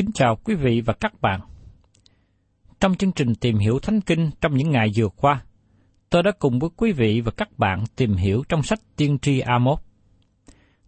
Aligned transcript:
Kính 0.00 0.12
chào 0.12 0.36
quý 0.36 0.54
vị 0.54 0.80
và 0.80 0.92
các 0.92 1.20
bạn. 1.20 1.40
Trong 2.80 2.94
chương 2.94 3.12
trình 3.12 3.34
tìm 3.34 3.58
hiểu 3.58 3.78
Thánh 3.78 4.00
Kinh 4.00 4.30
trong 4.40 4.56
những 4.56 4.70
ngày 4.70 4.92
vừa 4.96 5.08
qua, 5.08 5.42
tôi 6.10 6.22
đã 6.22 6.30
cùng 6.38 6.58
với 6.58 6.70
quý 6.76 6.92
vị 6.92 7.20
và 7.20 7.32
các 7.36 7.58
bạn 7.58 7.84
tìm 7.96 8.14
hiểu 8.14 8.42
trong 8.48 8.62
sách 8.62 8.78
Tiên 8.96 9.18
tri 9.18 9.40
Amos. 9.40 9.78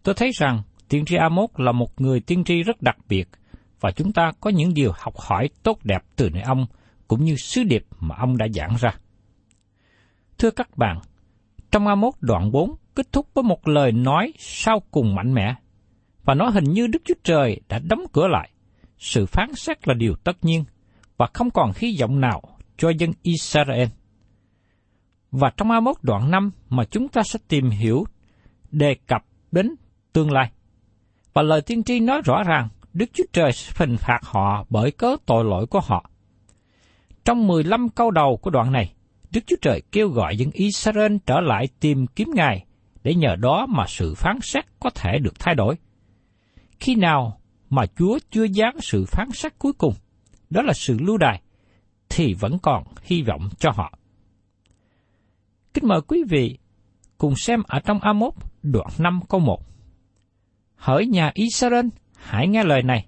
Tôi 0.03 0.15
thấy 0.15 0.31
rằng 0.33 0.61
Tiên 0.89 1.05
tri 1.05 1.15
Amos 1.15 1.49
là 1.57 1.71
một 1.71 2.01
người 2.01 2.19
tiên 2.19 2.43
tri 2.43 2.63
rất 2.63 2.81
đặc 2.81 2.97
biệt 3.09 3.29
và 3.79 3.91
chúng 3.91 4.13
ta 4.13 4.31
có 4.41 4.49
những 4.49 4.73
điều 4.73 4.91
học 4.95 5.13
hỏi 5.17 5.49
tốt 5.63 5.79
đẹp 5.83 6.03
từ 6.15 6.29
nơi 6.29 6.41
ông 6.41 6.65
cũng 7.07 7.23
như 7.23 7.35
sứ 7.35 7.63
điệp 7.63 7.85
mà 7.99 8.15
ông 8.15 8.37
đã 8.37 8.47
giảng 8.53 8.75
ra. 8.79 8.95
Thưa 10.37 10.51
các 10.51 10.77
bạn, 10.77 10.99
trong 11.71 11.87
Amos 11.87 12.15
đoạn 12.19 12.51
4 12.51 12.75
kết 12.95 13.11
thúc 13.11 13.27
với 13.33 13.43
một 13.43 13.67
lời 13.67 13.91
nói 13.91 14.33
sau 14.39 14.81
cùng 14.91 15.15
mạnh 15.15 15.33
mẽ, 15.33 15.55
và 16.23 16.33
nó 16.33 16.49
hình 16.49 16.63
như 16.63 16.87
Đức 16.87 17.01
Chúa 17.05 17.15
Trời 17.23 17.61
đã 17.69 17.79
đóng 17.79 18.03
cửa 18.13 18.27
lại. 18.27 18.49
Sự 19.03 19.25
phán 19.25 19.55
xét 19.55 19.87
là 19.87 19.93
điều 19.93 20.15
tất 20.15 20.37
nhiên, 20.41 20.63
và 21.17 21.27
không 21.33 21.51
còn 21.51 21.71
hy 21.75 21.97
vọng 21.99 22.21
nào 22.21 22.41
cho 22.77 22.89
dân 22.89 23.11
Israel. 23.21 23.87
Và 25.31 25.51
trong 25.57 25.71
Amos 25.71 25.97
đoạn 26.01 26.31
5 26.31 26.51
mà 26.69 26.83
chúng 26.85 27.07
ta 27.07 27.23
sẽ 27.23 27.39
tìm 27.47 27.69
hiểu 27.69 28.03
đề 28.71 28.95
cập 29.07 29.25
đến 29.51 29.75
tương 30.13 30.31
lai. 30.31 30.51
Và 31.33 31.41
lời 31.41 31.61
tiên 31.61 31.83
tri 31.83 31.99
nói 31.99 32.21
rõ 32.25 32.43
ràng 32.43 32.69
Đức 32.93 33.05
Chúa 33.13 33.23
Trời 33.33 33.51
sẽ 33.51 33.73
hình 33.75 33.97
phạt 33.97 34.19
họ 34.21 34.65
bởi 34.69 34.91
cớ 34.91 35.15
tội 35.25 35.45
lỗi 35.45 35.67
của 35.67 35.79
họ. 35.79 36.09
Trong 37.25 37.47
15 37.47 37.89
câu 37.89 38.11
đầu 38.11 38.39
của 38.41 38.49
đoạn 38.49 38.71
này, 38.71 38.93
Đức 39.31 39.41
Chúa 39.47 39.57
Trời 39.61 39.81
kêu 39.91 40.09
gọi 40.09 40.37
dân 40.37 40.51
Israel 40.53 41.15
trở 41.25 41.39
lại 41.41 41.67
tìm 41.79 42.07
kiếm 42.07 42.27
Ngài 42.35 42.65
để 43.03 43.15
nhờ 43.15 43.35
đó 43.35 43.65
mà 43.69 43.85
sự 43.87 44.13
phán 44.15 44.39
xét 44.41 44.65
có 44.79 44.89
thể 44.89 45.19
được 45.19 45.39
thay 45.39 45.55
đổi. 45.55 45.75
Khi 46.79 46.95
nào 46.95 47.39
mà 47.75 47.85
Chúa 47.95 48.19
chưa 48.31 48.47
giáng 48.47 48.81
sự 48.81 49.05
phán 49.05 49.31
xét 49.31 49.59
cuối 49.59 49.73
cùng, 49.73 49.93
đó 50.49 50.61
là 50.61 50.73
sự 50.73 50.97
lưu 50.99 51.17
đài, 51.17 51.41
thì 52.09 52.33
vẫn 52.33 52.59
còn 52.59 52.83
hy 53.01 53.21
vọng 53.21 53.49
cho 53.59 53.71
họ. 53.71 53.93
Kính 55.73 55.87
mời 55.87 56.01
quý 56.01 56.23
vị 56.29 56.57
cùng 57.17 57.33
xem 57.35 57.63
ở 57.67 57.79
trong 57.79 57.99
Amos 57.99 58.33
đoạn 58.63 58.87
5 58.97 59.19
câu 59.29 59.39
1. 59.39 59.59
Hỡi 60.75 61.05
nhà 61.05 61.31
Israel, 61.33 61.85
hãy 62.15 62.47
nghe 62.47 62.63
lời 62.63 62.83
này, 62.83 63.07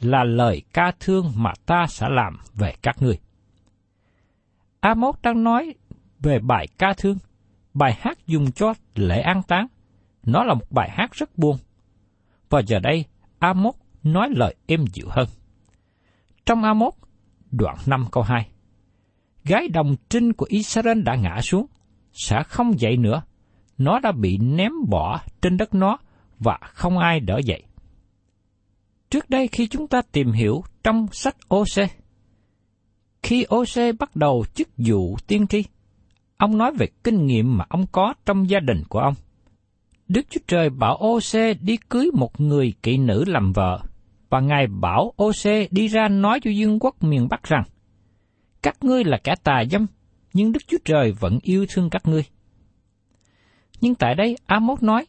là 0.00 0.24
lời 0.24 0.62
ca 0.72 0.92
thương 1.00 1.32
mà 1.36 1.52
ta 1.66 1.86
sẽ 1.88 2.06
làm 2.10 2.36
về 2.54 2.74
các 2.82 3.02
ngươi. 3.02 3.18
Amos 4.80 5.16
đang 5.22 5.44
nói 5.44 5.74
về 6.20 6.38
bài 6.38 6.66
ca 6.78 6.92
thương, 6.96 7.18
bài 7.74 7.96
hát 8.00 8.26
dùng 8.26 8.52
cho 8.52 8.74
lễ 8.94 9.20
an 9.20 9.42
táng. 9.42 9.66
Nó 10.26 10.44
là 10.44 10.54
một 10.54 10.70
bài 10.70 10.90
hát 10.90 11.12
rất 11.12 11.38
buồn. 11.38 11.56
Và 12.50 12.62
giờ 12.66 12.78
đây, 12.78 13.04
Amos 13.38 13.74
nói 14.02 14.28
lời 14.32 14.54
êm 14.66 14.84
dịu 14.92 15.06
hơn. 15.10 15.28
Trong 16.46 16.62
Amos, 16.62 16.94
đoạn 17.50 17.76
5 17.86 18.06
câu 18.12 18.22
2, 18.22 18.48
Gái 19.44 19.68
đồng 19.68 19.96
trinh 20.08 20.32
của 20.32 20.46
Israel 20.48 21.02
đã 21.02 21.16
ngã 21.16 21.40
xuống, 21.42 21.66
sẽ 22.12 22.42
không 22.42 22.80
dậy 22.80 22.96
nữa. 22.96 23.22
Nó 23.78 23.98
đã 23.98 24.12
bị 24.12 24.38
ném 24.38 24.72
bỏ 24.88 25.20
trên 25.42 25.56
đất 25.56 25.74
nó 25.74 25.98
và 26.38 26.58
không 26.62 26.98
ai 26.98 27.20
đỡ 27.20 27.40
dậy. 27.44 27.62
Trước 29.10 29.30
đây 29.30 29.48
khi 29.48 29.66
chúng 29.66 29.88
ta 29.88 30.02
tìm 30.12 30.32
hiểu 30.32 30.64
trong 30.84 31.06
sách 31.12 31.36
OC, 31.54 31.90
khi 33.22 33.46
OC 33.54 33.98
bắt 33.98 34.16
đầu 34.16 34.44
chức 34.54 34.68
vụ 34.76 35.16
tiên 35.26 35.46
tri, 35.46 35.64
ông 36.36 36.58
nói 36.58 36.72
về 36.78 36.86
kinh 37.04 37.26
nghiệm 37.26 37.56
mà 37.56 37.64
ông 37.68 37.86
có 37.92 38.14
trong 38.26 38.50
gia 38.50 38.60
đình 38.60 38.82
của 38.88 38.98
ông. 38.98 39.14
Đức 40.08 40.26
Chúa 40.30 40.40
Trời 40.46 40.70
bảo 40.70 40.96
OC 40.96 41.56
đi 41.60 41.76
cưới 41.76 42.10
một 42.14 42.40
người 42.40 42.72
kỵ 42.82 42.96
nữ 42.98 43.24
làm 43.26 43.52
vợ, 43.52 43.80
và 44.32 44.40
Ngài 44.40 44.66
bảo 44.66 45.12
ô 45.16 45.32
đi 45.70 45.88
ra 45.88 46.08
nói 46.08 46.40
cho 46.42 46.50
dương 46.50 46.78
quốc 46.78 47.02
miền 47.02 47.28
Bắc 47.30 47.42
rằng, 47.42 47.62
các 48.62 48.76
ngươi 48.84 49.04
là 49.04 49.18
kẻ 49.24 49.34
tà 49.44 49.64
dâm, 49.70 49.86
nhưng 50.32 50.52
Đức 50.52 50.60
Chúa 50.66 50.78
Trời 50.84 51.12
vẫn 51.20 51.38
yêu 51.42 51.66
thương 51.68 51.90
các 51.90 52.02
ngươi. 52.06 52.24
Nhưng 53.80 53.94
tại 53.94 54.14
đây 54.14 54.36
Amos 54.46 54.82
nói, 54.82 55.06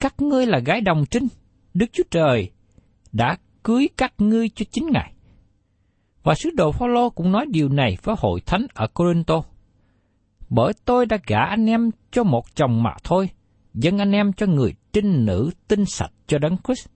các 0.00 0.14
ngươi 0.18 0.46
là 0.46 0.58
gái 0.58 0.80
đồng 0.80 1.04
trinh, 1.10 1.26
Đức 1.74 1.86
Chúa 1.92 2.02
Trời 2.10 2.50
đã 3.12 3.36
cưới 3.62 3.88
các 3.96 4.14
ngươi 4.18 4.48
cho 4.48 4.64
chính 4.70 4.86
Ngài. 4.92 5.12
Và 6.22 6.34
sứ 6.34 6.50
đồ 6.56 6.72
Phaolô 6.72 7.10
cũng 7.10 7.32
nói 7.32 7.46
điều 7.50 7.68
này 7.68 7.96
với 8.02 8.16
hội 8.18 8.40
thánh 8.46 8.66
ở 8.74 8.86
Corinto. 8.86 9.42
Bởi 10.48 10.72
tôi 10.84 11.06
đã 11.06 11.18
gả 11.26 11.40
anh 11.40 11.66
em 11.66 11.90
cho 12.10 12.24
một 12.24 12.44
chồng 12.54 12.82
mà 12.82 12.94
thôi, 13.04 13.30
dân 13.74 13.98
anh 13.98 14.12
em 14.12 14.32
cho 14.32 14.46
người 14.46 14.74
trinh 14.92 15.24
nữ 15.24 15.50
tinh 15.68 15.84
sạch 15.84 16.12
cho 16.26 16.38
đấng 16.38 16.56
Christ. 16.64 16.95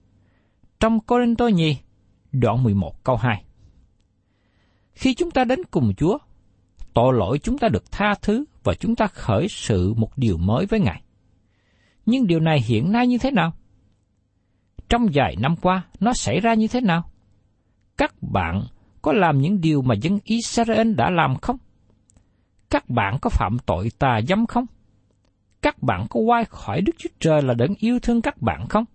Trong 0.81 0.99
Corinto 0.99 1.47
nhì, 1.47 1.77
đoạn 2.31 2.63
11 2.63 3.03
câu 3.03 3.15
2. 3.15 3.43
Khi 4.93 5.13
chúng 5.13 5.31
ta 5.31 5.43
đến 5.43 5.59
cùng 5.71 5.93
Chúa, 5.97 6.17
tội 6.93 7.13
lỗi 7.13 7.39
chúng 7.39 7.57
ta 7.57 7.67
được 7.69 7.91
tha 7.91 8.15
thứ 8.21 8.45
và 8.63 8.73
chúng 8.73 8.95
ta 8.95 9.07
khởi 9.07 9.47
sự 9.49 9.93
một 9.93 10.17
điều 10.17 10.37
mới 10.37 10.65
với 10.65 10.79
Ngài. 10.79 11.01
Nhưng 12.05 12.27
điều 12.27 12.39
này 12.39 12.61
hiện 12.61 12.91
nay 12.91 13.07
như 13.07 13.17
thế 13.17 13.31
nào? 13.31 13.53
Trong 14.89 15.07
vài 15.13 15.35
năm 15.39 15.55
qua, 15.55 15.85
nó 15.99 16.13
xảy 16.13 16.39
ra 16.39 16.53
như 16.53 16.67
thế 16.67 16.81
nào? 16.81 17.11
Các 17.97 18.15
bạn 18.21 18.61
có 19.01 19.13
làm 19.13 19.41
những 19.41 19.61
điều 19.61 19.81
mà 19.81 19.95
dân 19.95 20.19
Israel 20.23 20.93
đã 20.93 21.09
làm 21.09 21.35
không? 21.41 21.57
Các 22.69 22.89
bạn 22.89 23.17
có 23.21 23.29
phạm 23.29 23.57
tội 23.65 23.91
tà 23.99 24.19
dâm 24.27 24.45
không? 24.45 24.65
Các 25.61 25.83
bạn 25.83 26.05
có 26.09 26.19
quay 26.19 26.45
khỏi 26.45 26.81
Đức 26.81 26.93
Chúa 26.97 27.09
Trời 27.19 27.41
là 27.41 27.53
đấng 27.53 27.75
yêu 27.77 27.99
thương 27.99 28.21
các 28.21 28.41
bạn 28.41 28.67
không? 28.67 28.85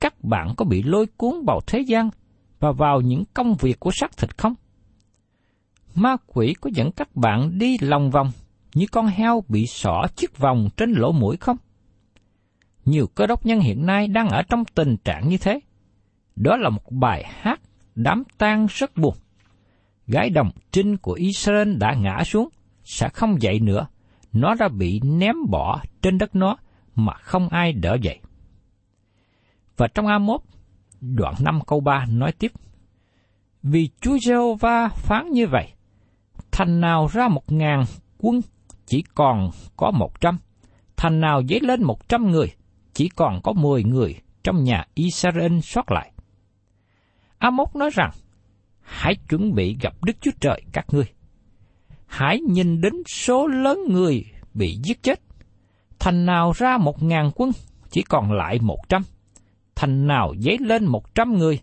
Các 0.00 0.24
bạn 0.24 0.54
có 0.56 0.64
bị 0.64 0.82
lôi 0.82 1.06
cuốn 1.16 1.34
vào 1.46 1.60
thế 1.66 1.80
gian 1.80 2.10
và 2.60 2.72
vào 2.72 3.00
những 3.00 3.24
công 3.34 3.54
việc 3.54 3.80
của 3.80 3.90
xác 3.94 4.16
thịt 4.16 4.38
không? 4.38 4.54
Ma 5.94 6.16
quỷ 6.26 6.54
có 6.60 6.70
dẫn 6.74 6.92
các 6.92 7.16
bạn 7.16 7.58
đi 7.58 7.78
lòng 7.80 8.10
vòng 8.10 8.30
như 8.74 8.86
con 8.92 9.06
heo 9.06 9.44
bị 9.48 9.66
sỏ 9.66 10.06
chiếc 10.16 10.38
vòng 10.38 10.68
trên 10.76 10.92
lỗ 10.92 11.12
mũi 11.12 11.36
không? 11.36 11.56
Nhiều 12.84 13.06
cơ 13.14 13.26
đốc 13.26 13.46
nhân 13.46 13.60
hiện 13.60 13.86
nay 13.86 14.08
đang 14.08 14.28
ở 14.28 14.42
trong 14.42 14.64
tình 14.64 14.96
trạng 15.04 15.28
như 15.28 15.36
thế. 15.38 15.60
Đó 16.36 16.56
là 16.56 16.68
một 16.68 16.92
bài 16.92 17.24
hát 17.28 17.60
đám 17.94 18.22
tang 18.38 18.66
rất 18.70 18.96
buồn. 18.96 19.14
Gái 20.06 20.30
đồng 20.30 20.50
trinh 20.72 20.96
của 20.96 21.12
Israel 21.12 21.76
đã 21.76 21.94
ngã 21.94 22.24
xuống, 22.24 22.48
sẽ 22.84 23.08
không 23.08 23.42
dậy 23.42 23.60
nữa. 23.60 23.86
Nó 24.32 24.54
đã 24.54 24.68
bị 24.68 25.00
ném 25.04 25.36
bỏ 25.50 25.82
trên 26.02 26.18
đất 26.18 26.36
nó 26.36 26.56
mà 26.94 27.12
không 27.14 27.48
ai 27.48 27.72
đỡ 27.72 27.96
dậy. 28.02 28.20
Và 29.78 29.88
trong 29.94 30.06
A1, 30.06 30.38
đoạn 31.00 31.34
5 31.40 31.60
câu 31.66 31.80
3 31.80 32.06
nói 32.10 32.32
tiếp, 32.32 32.52
Vì 33.62 33.88
Chúa 34.00 34.18
giê 34.18 34.34
phán 34.94 35.30
như 35.30 35.46
vậy, 35.46 35.72
thành 36.50 36.80
nào 36.80 37.08
ra 37.12 37.28
một 37.28 37.52
ngàn 37.52 37.84
quân 38.18 38.40
chỉ 38.86 39.04
còn 39.14 39.50
có 39.76 39.90
một 39.90 40.20
trăm, 40.20 40.38
thành 40.96 41.20
nào 41.20 41.42
dấy 41.48 41.60
lên 41.60 41.82
một 41.82 42.08
trăm 42.08 42.30
người, 42.30 42.50
chỉ 42.92 43.08
còn 43.08 43.40
có 43.42 43.52
mười 43.52 43.84
người 43.84 44.16
trong 44.44 44.64
nhà 44.64 44.84
Israel 44.94 45.58
sót 45.60 45.90
lại. 45.90 46.12
Amos 47.38 47.76
nói 47.76 47.90
rằng, 47.92 48.10
hãy 48.80 49.14
chuẩn 49.28 49.54
bị 49.54 49.76
gặp 49.80 49.94
Đức 50.04 50.16
Chúa 50.20 50.30
Trời 50.40 50.62
các 50.72 50.86
ngươi. 50.92 51.06
Hãy 52.06 52.40
nhìn 52.40 52.80
đến 52.80 52.92
số 53.06 53.46
lớn 53.46 53.78
người 53.88 54.24
bị 54.54 54.78
giết 54.84 55.02
chết. 55.02 55.20
Thành 55.98 56.26
nào 56.26 56.52
ra 56.56 56.78
một 56.78 57.02
ngàn 57.02 57.30
quân, 57.34 57.50
chỉ 57.90 58.02
còn 58.02 58.32
lại 58.32 58.58
một 58.62 58.78
trăm. 58.88 59.02
Thành 59.78 60.06
nào 60.06 60.34
dấy 60.38 60.56
lên 60.60 60.86
một 60.86 61.14
trăm 61.14 61.38
người, 61.38 61.60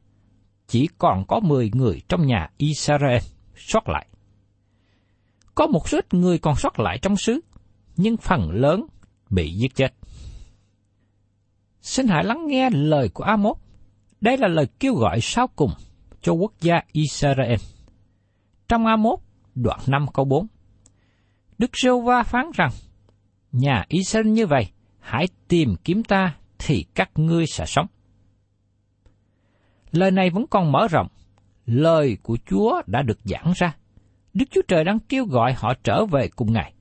chỉ 0.67 0.87
còn 0.97 1.25
có 1.27 1.39
mười 1.39 1.71
người 1.73 2.01
trong 2.09 2.27
nhà 2.27 2.49
Israel 2.57 3.17
sót 3.55 3.89
lại. 3.89 4.07
Có 5.55 5.67
một 5.67 5.89
số 5.89 5.97
ít 5.97 6.13
người 6.13 6.39
còn 6.39 6.55
sót 6.55 6.79
lại 6.79 6.97
trong 7.01 7.17
xứ, 7.17 7.39
nhưng 7.97 8.17
phần 8.17 8.51
lớn 8.51 8.85
bị 9.29 9.51
giết 9.53 9.75
chết. 9.75 9.93
Xin 11.81 12.07
hãy 12.07 12.23
lắng 12.23 12.47
nghe 12.47 12.69
lời 12.69 13.09
của 13.09 13.23
Amos. 13.23 13.57
Đây 14.21 14.37
là 14.37 14.47
lời 14.47 14.67
kêu 14.79 14.95
gọi 14.95 15.21
sau 15.21 15.47
cùng 15.47 15.71
cho 16.21 16.31
quốc 16.31 16.53
gia 16.61 16.81
Israel. 16.91 17.59
Trong 18.67 18.85
Amos 18.85 19.19
đoạn 19.55 19.79
5 19.87 20.05
câu 20.13 20.25
4, 20.25 20.47
Đức 21.57 21.71
Sêu 21.73 22.01
Va 22.01 22.23
phán 22.23 22.45
rằng, 22.53 22.71
Nhà 23.51 23.85
Israel 23.87 24.27
như 24.27 24.47
vậy, 24.47 24.67
hãy 24.99 25.27
tìm 25.47 25.75
kiếm 25.83 26.03
ta 26.03 26.35
thì 26.59 26.85
các 26.95 27.09
ngươi 27.15 27.45
sẽ 27.47 27.65
sống. 27.65 27.87
Lời 29.95 30.11
này 30.11 30.29
vẫn 30.29 30.45
còn 30.49 30.71
mở 30.71 30.87
rộng, 30.87 31.07
lời 31.65 32.17
của 32.23 32.37
Chúa 32.45 32.81
đã 32.87 33.01
được 33.01 33.19
giảng 33.23 33.53
ra. 33.55 33.75
Đức 34.33 34.45
Chúa 34.51 34.61
Trời 34.67 34.83
đang 34.83 34.99
kêu 34.99 35.25
gọi 35.25 35.53
họ 35.53 35.73
trở 35.83 36.05
về 36.05 36.27
cùng 36.35 36.53
Ngài. 36.53 36.73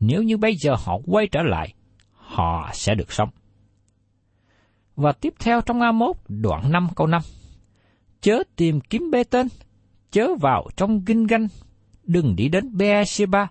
Nếu 0.00 0.22
như 0.22 0.36
bây 0.36 0.56
giờ 0.56 0.74
họ 0.84 0.98
quay 1.06 1.26
trở 1.26 1.42
lại, 1.42 1.74
họ 2.12 2.70
sẽ 2.72 2.94
được 2.94 3.12
sống. 3.12 3.28
Và 4.96 5.12
tiếp 5.12 5.34
theo 5.38 5.60
trong 5.60 5.80
A1 5.80 6.12
đoạn 6.28 6.72
5 6.72 6.88
câu 6.96 7.06
5. 7.06 7.22
Chớ 8.20 8.42
tìm 8.56 8.80
kiếm 8.80 9.10
bê 9.10 9.24
tên, 9.24 9.48
chớ 10.10 10.34
vào 10.40 10.66
trong 10.76 11.04
kinh 11.04 11.26
ganh, 11.26 11.48
đừng 12.04 12.36
đi 12.36 12.48
đến 12.48 12.76
Beersheba, 12.76 13.48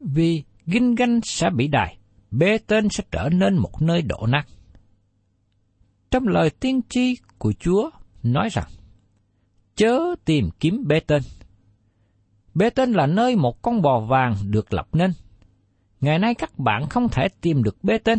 vì 0.00 0.44
kinh 0.72 0.94
ganh 0.94 1.20
sẽ 1.24 1.50
bị 1.50 1.68
đài, 1.68 1.98
bê 2.30 2.58
tên 2.58 2.88
sẽ 2.88 3.04
trở 3.10 3.28
nên 3.32 3.56
một 3.56 3.82
nơi 3.82 4.02
đổ 4.02 4.26
nát. 4.26 4.44
Trong 6.10 6.28
lời 6.28 6.50
tiên 6.50 6.80
tri 6.88 7.16
của 7.38 7.52
Chúa 7.52 7.90
nói 8.22 8.48
rằng, 8.52 8.68
chớ 9.76 9.98
tìm 10.24 10.50
kiếm 10.60 10.84
bê 10.86 11.00
tên. 11.00 11.22
Bê 12.54 12.70
tên 12.70 12.92
là 12.92 13.06
nơi 13.06 13.36
một 13.36 13.62
con 13.62 13.82
bò 13.82 14.00
vàng 14.00 14.36
được 14.44 14.72
lập 14.72 14.88
nên. 14.92 15.12
Ngày 16.00 16.18
nay 16.18 16.34
các 16.34 16.58
bạn 16.58 16.88
không 16.88 17.08
thể 17.08 17.28
tìm 17.40 17.62
được 17.62 17.84
bê 17.84 17.98
tên 17.98 18.18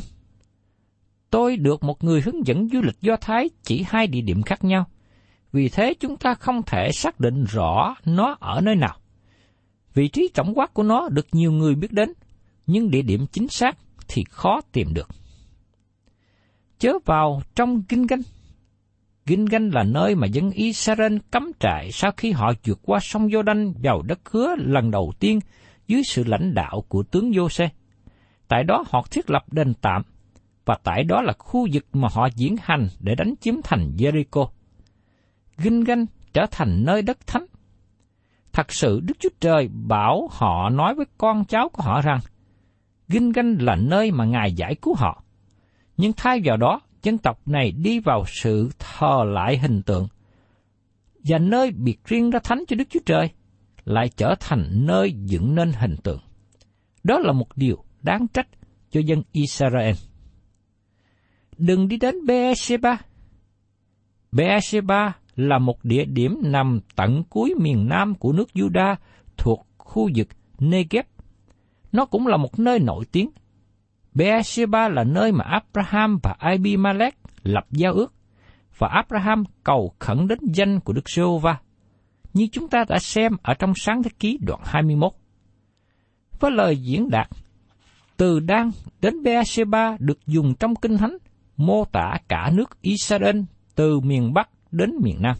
tôi 1.31 1.57
được 1.57 1.83
một 1.83 2.03
người 2.03 2.21
hướng 2.21 2.47
dẫn 2.47 2.69
du 2.69 2.81
lịch 2.81 3.01
Do 3.01 3.15
Thái 3.21 3.49
chỉ 3.63 3.85
hai 3.87 4.07
địa 4.07 4.21
điểm 4.21 4.41
khác 4.41 4.63
nhau. 4.63 4.85
Vì 5.51 5.69
thế 5.69 5.93
chúng 5.99 6.17
ta 6.17 6.33
không 6.33 6.61
thể 6.63 6.91
xác 6.91 7.19
định 7.19 7.43
rõ 7.43 7.95
nó 8.05 8.37
ở 8.39 8.61
nơi 8.61 8.75
nào. 8.75 8.97
Vị 9.93 10.07
trí 10.07 10.29
tổng 10.33 10.53
quát 10.55 10.73
của 10.73 10.83
nó 10.83 11.09
được 11.09 11.27
nhiều 11.31 11.51
người 11.51 11.75
biết 11.75 11.91
đến, 11.91 12.13
nhưng 12.67 12.91
địa 12.91 13.01
điểm 13.01 13.25
chính 13.31 13.47
xác 13.47 13.77
thì 14.07 14.23
khó 14.29 14.61
tìm 14.71 14.93
được. 14.93 15.09
Chớ 16.79 16.93
vào 17.05 17.41
trong 17.55 17.83
Kinh 17.83 18.07
kinh 18.07 18.21
Kinh 19.25 19.45
Ganh 19.45 19.73
là 19.73 19.83
nơi 19.83 20.15
mà 20.15 20.27
dân 20.27 20.51
Israel 20.51 21.17
cắm 21.31 21.51
trại 21.59 21.91
sau 21.91 22.11
khi 22.17 22.31
họ 22.31 22.53
vượt 22.63 22.79
qua 22.83 22.99
sông 23.01 23.27
Giô-đanh 23.27 23.73
vào 23.83 24.01
đất 24.01 24.19
hứa 24.31 24.55
lần 24.57 24.91
đầu 24.91 25.13
tiên 25.19 25.39
dưới 25.87 26.03
sự 26.03 26.23
lãnh 26.23 26.53
đạo 26.53 26.83
của 26.87 27.03
tướng 27.03 27.31
Giô-xê. 27.31 27.67
Tại 28.47 28.63
đó 28.63 28.83
họ 28.89 29.05
thiết 29.11 29.29
lập 29.29 29.53
đền 29.53 29.73
tạm 29.73 30.01
và 30.65 30.77
tại 30.83 31.03
đó 31.03 31.21
là 31.21 31.33
khu 31.39 31.67
vực 31.73 31.85
mà 31.93 32.07
họ 32.11 32.27
diễn 32.35 32.55
hành 32.61 32.87
để 32.99 33.15
đánh 33.15 33.33
chiếm 33.41 33.55
thành 33.63 33.91
Jericho. 33.97 34.47
Ginh 35.57 35.83
ganh 35.83 36.05
trở 36.33 36.45
thành 36.51 36.83
nơi 36.85 37.01
đất 37.01 37.27
thánh. 37.27 37.45
Thật 38.53 38.71
sự 38.71 38.99
Đức 38.99 39.13
Chúa 39.19 39.29
Trời 39.39 39.69
bảo 39.87 40.27
họ 40.31 40.69
nói 40.69 40.95
với 40.95 41.05
con 41.17 41.45
cháu 41.45 41.69
của 41.69 41.83
họ 41.83 42.01
rằng, 42.01 42.19
Ginh 43.07 43.31
ganh 43.31 43.57
là 43.59 43.75
nơi 43.75 44.11
mà 44.11 44.25
Ngài 44.25 44.53
giải 44.53 44.75
cứu 44.75 44.95
họ. 44.97 45.23
Nhưng 45.97 46.11
thay 46.17 46.41
vào 46.43 46.57
đó, 46.57 46.81
dân 47.03 47.17
tộc 47.17 47.47
này 47.47 47.71
đi 47.71 47.99
vào 47.99 48.23
sự 48.27 48.69
thờ 48.79 49.23
lại 49.33 49.57
hình 49.57 49.81
tượng. 49.81 50.07
Và 51.23 51.37
nơi 51.37 51.71
biệt 51.71 52.05
riêng 52.05 52.29
ra 52.29 52.39
thánh 52.43 52.63
cho 52.67 52.75
Đức 52.75 52.89
Chúa 52.89 52.99
Trời 53.05 53.29
lại 53.85 54.09
trở 54.09 54.35
thành 54.39 54.69
nơi 54.71 55.13
dựng 55.25 55.55
nên 55.55 55.71
hình 55.71 55.95
tượng. 56.03 56.19
Đó 57.03 57.19
là 57.19 57.31
một 57.31 57.47
điều 57.55 57.83
đáng 58.01 58.27
trách 58.33 58.47
cho 58.91 58.99
dân 59.05 59.23
Israel 59.31 59.95
đừng 61.61 61.87
đi 61.87 61.97
đến 61.97 62.15
Beersheba. 62.25 62.97
Beersheba 64.31 65.13
là 65.35 65.59
một 65.59 65.85
địa 65.85 66.05
điểm 66.05 66.37
nằm 66.43 66.79
tận 66.95 67.23
cuối 67.29 67.53
miền 67.57 67.87
nam 67.89 68.15
của 68.15 68.33
nước 68.33 68.49
Juda 68.53 68.95
thuộc 69.37 69.67
khu 69.77 70.09
vực 70.15 70.27
Negev. 70.59 71.05
Nó 71.91 72.05
cũng 72.05 72.27
là 72.27 72.37
một 72.37 72.59
nơi 72.59 72.79
nổi 72.79 73.05
tiếng. 73.11 73.29
Beersheba 74.13 74.89
là 74.89 75.03
nơi 75.03 75.31
mà 75.31 75.45
Abraham 75.45 76.19
và 76.23 76.35
Abimelech 76.39 77.17
lập 77.43 77.65
giao 77.71 77.93
ước, 77.93 78.13
và 78.77 78.87
Abraham 78.87 79.43
cầu 79.63 79.93
khẩn 79.99 80.27
đến 80.27 80.39
danh 80.53 80.79
của 80.79 80.93
Đức 80.93 81.09
giê 81.09 81.23
va 81.41 81.57
như 82.33 82.47
chúng 82.51 82.67
ta 82.67 82.83
đã 82.89 82.99
xem 82.99 83.31
ở 83.43 83.53
trong 83.53 83.73
sáng 83.75 84.03
thế 84.03 84.09
ký 84.19 84.37
đoạn 84.41 84.61
21. 84.65 85.11
Với 86.39 86.51
lời 86.51 86.77
diễn 86.77 87.09
đạt, 87.09 87.27
từ 88.17 88.39
Đan 88.39 88.71
đến 89.01 89.23
Beersheba 89.23 89.97
được 89.99 90.27
dùng 90.27 90.53
trong 90.55 90.75
Kinh 90.75 90.97
Thánh 90.97 91.17
mô 91.57 91.85
tả 91.85 92.17
cả 92.27 92.51
nước 92.53 92.81
Israel 92.81 93.39
từ 93.75 93.99
miền 93.99 94.33
Bắc 94.33 94.49
đến 94.71 94.91
miền 95.03 95.17
Nam. 95.21 95.35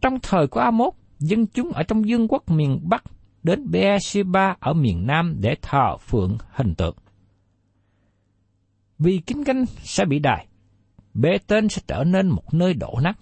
Trong 0.00 0.18
thời 0.22 0.46
của 0.46 0.60
Amos, 0.60 0.94
dân 1.18 1.46
chúng 1.46 1.72
ở 1.72 1.82
trong 1.82 2.08
dương 2.08 2.28
quốc 2.28 2.50
miền 2.50 2.80
Bắc 2.82 3.04
đến 3.42 3.70
Beersheba 3.70 4.56
ở 4.60 4.72
miền 4.72 5.06
Nam 5.06 5.36
để 5.40 5.54
thờ 5.62 5.96
phượng 5.96 6.38
hình 6.50 6.74
tượng. 6.74 6.96
Vì 9.00 9.18
kinh 9.18 9.44
canh 9.44 9.66
sẽ 9.66 10.04
bị 10.04 10.18
đài, 10.18 10.46
bê 11.14 11.38
tên 11.46 11.68
sẽ 11.68 11.82
trở 11.86 12.04
nên 12.04 12.28
một 12.28 12.54
nơi 12.54 12.74
đổ 12.74 12.98
nát. 13.02 13.18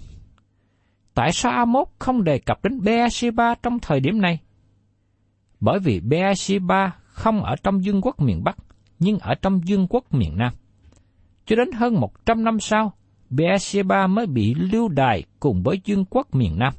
Tại 1.14 1.32
sao 1.32 1.52
Amos 1.52 1.88
không 1.98 2.24
đề 2.24 2.38
cập 2.38 2.64
đến 2.64 2.80
Beersheba 2.80 3.54
trong 3.54 3.78
thời 3.78 4.00
điểm 4.00 4.20
này? 4.20 4.38
Bởi 5.60 5.78
vì 5.80 6.00
Beersheba 6.00 6.92
không 7.04 7.44
ở 7.44 7.56
trong 7.62 7.84
dương 7.84 8.00
quốc 8.02 8.20
miền 8.20 8.44
Bắc, 8.44 8.56
nhưng 8.98 9.18
ở 9.18 9.34
trong 9.34 9.60
dương 9.68 9.86
quốc 9.90 10.14
miền 10.14 10.36
Nam. 10.36 10.52
Cho 11.46 11.56
đến 11.56 11.72
hơn 11.72 11.94
một 11.94 12.26
trăm 12.26 12.44
năm 12.44 12.60
sau, 12.60 12.92
Beersheba 13.30 14.06
mới 14.06 14.26
bị 14.26 14.54
lưu 14.54 14.88
đài 14.88 15.22
cùng 15.40 15.62
với 15.62 15.80
dương 15.84 16.04
quốc 16.10 16.34
miền 16.34 16.58
Nam. 16.58 16.74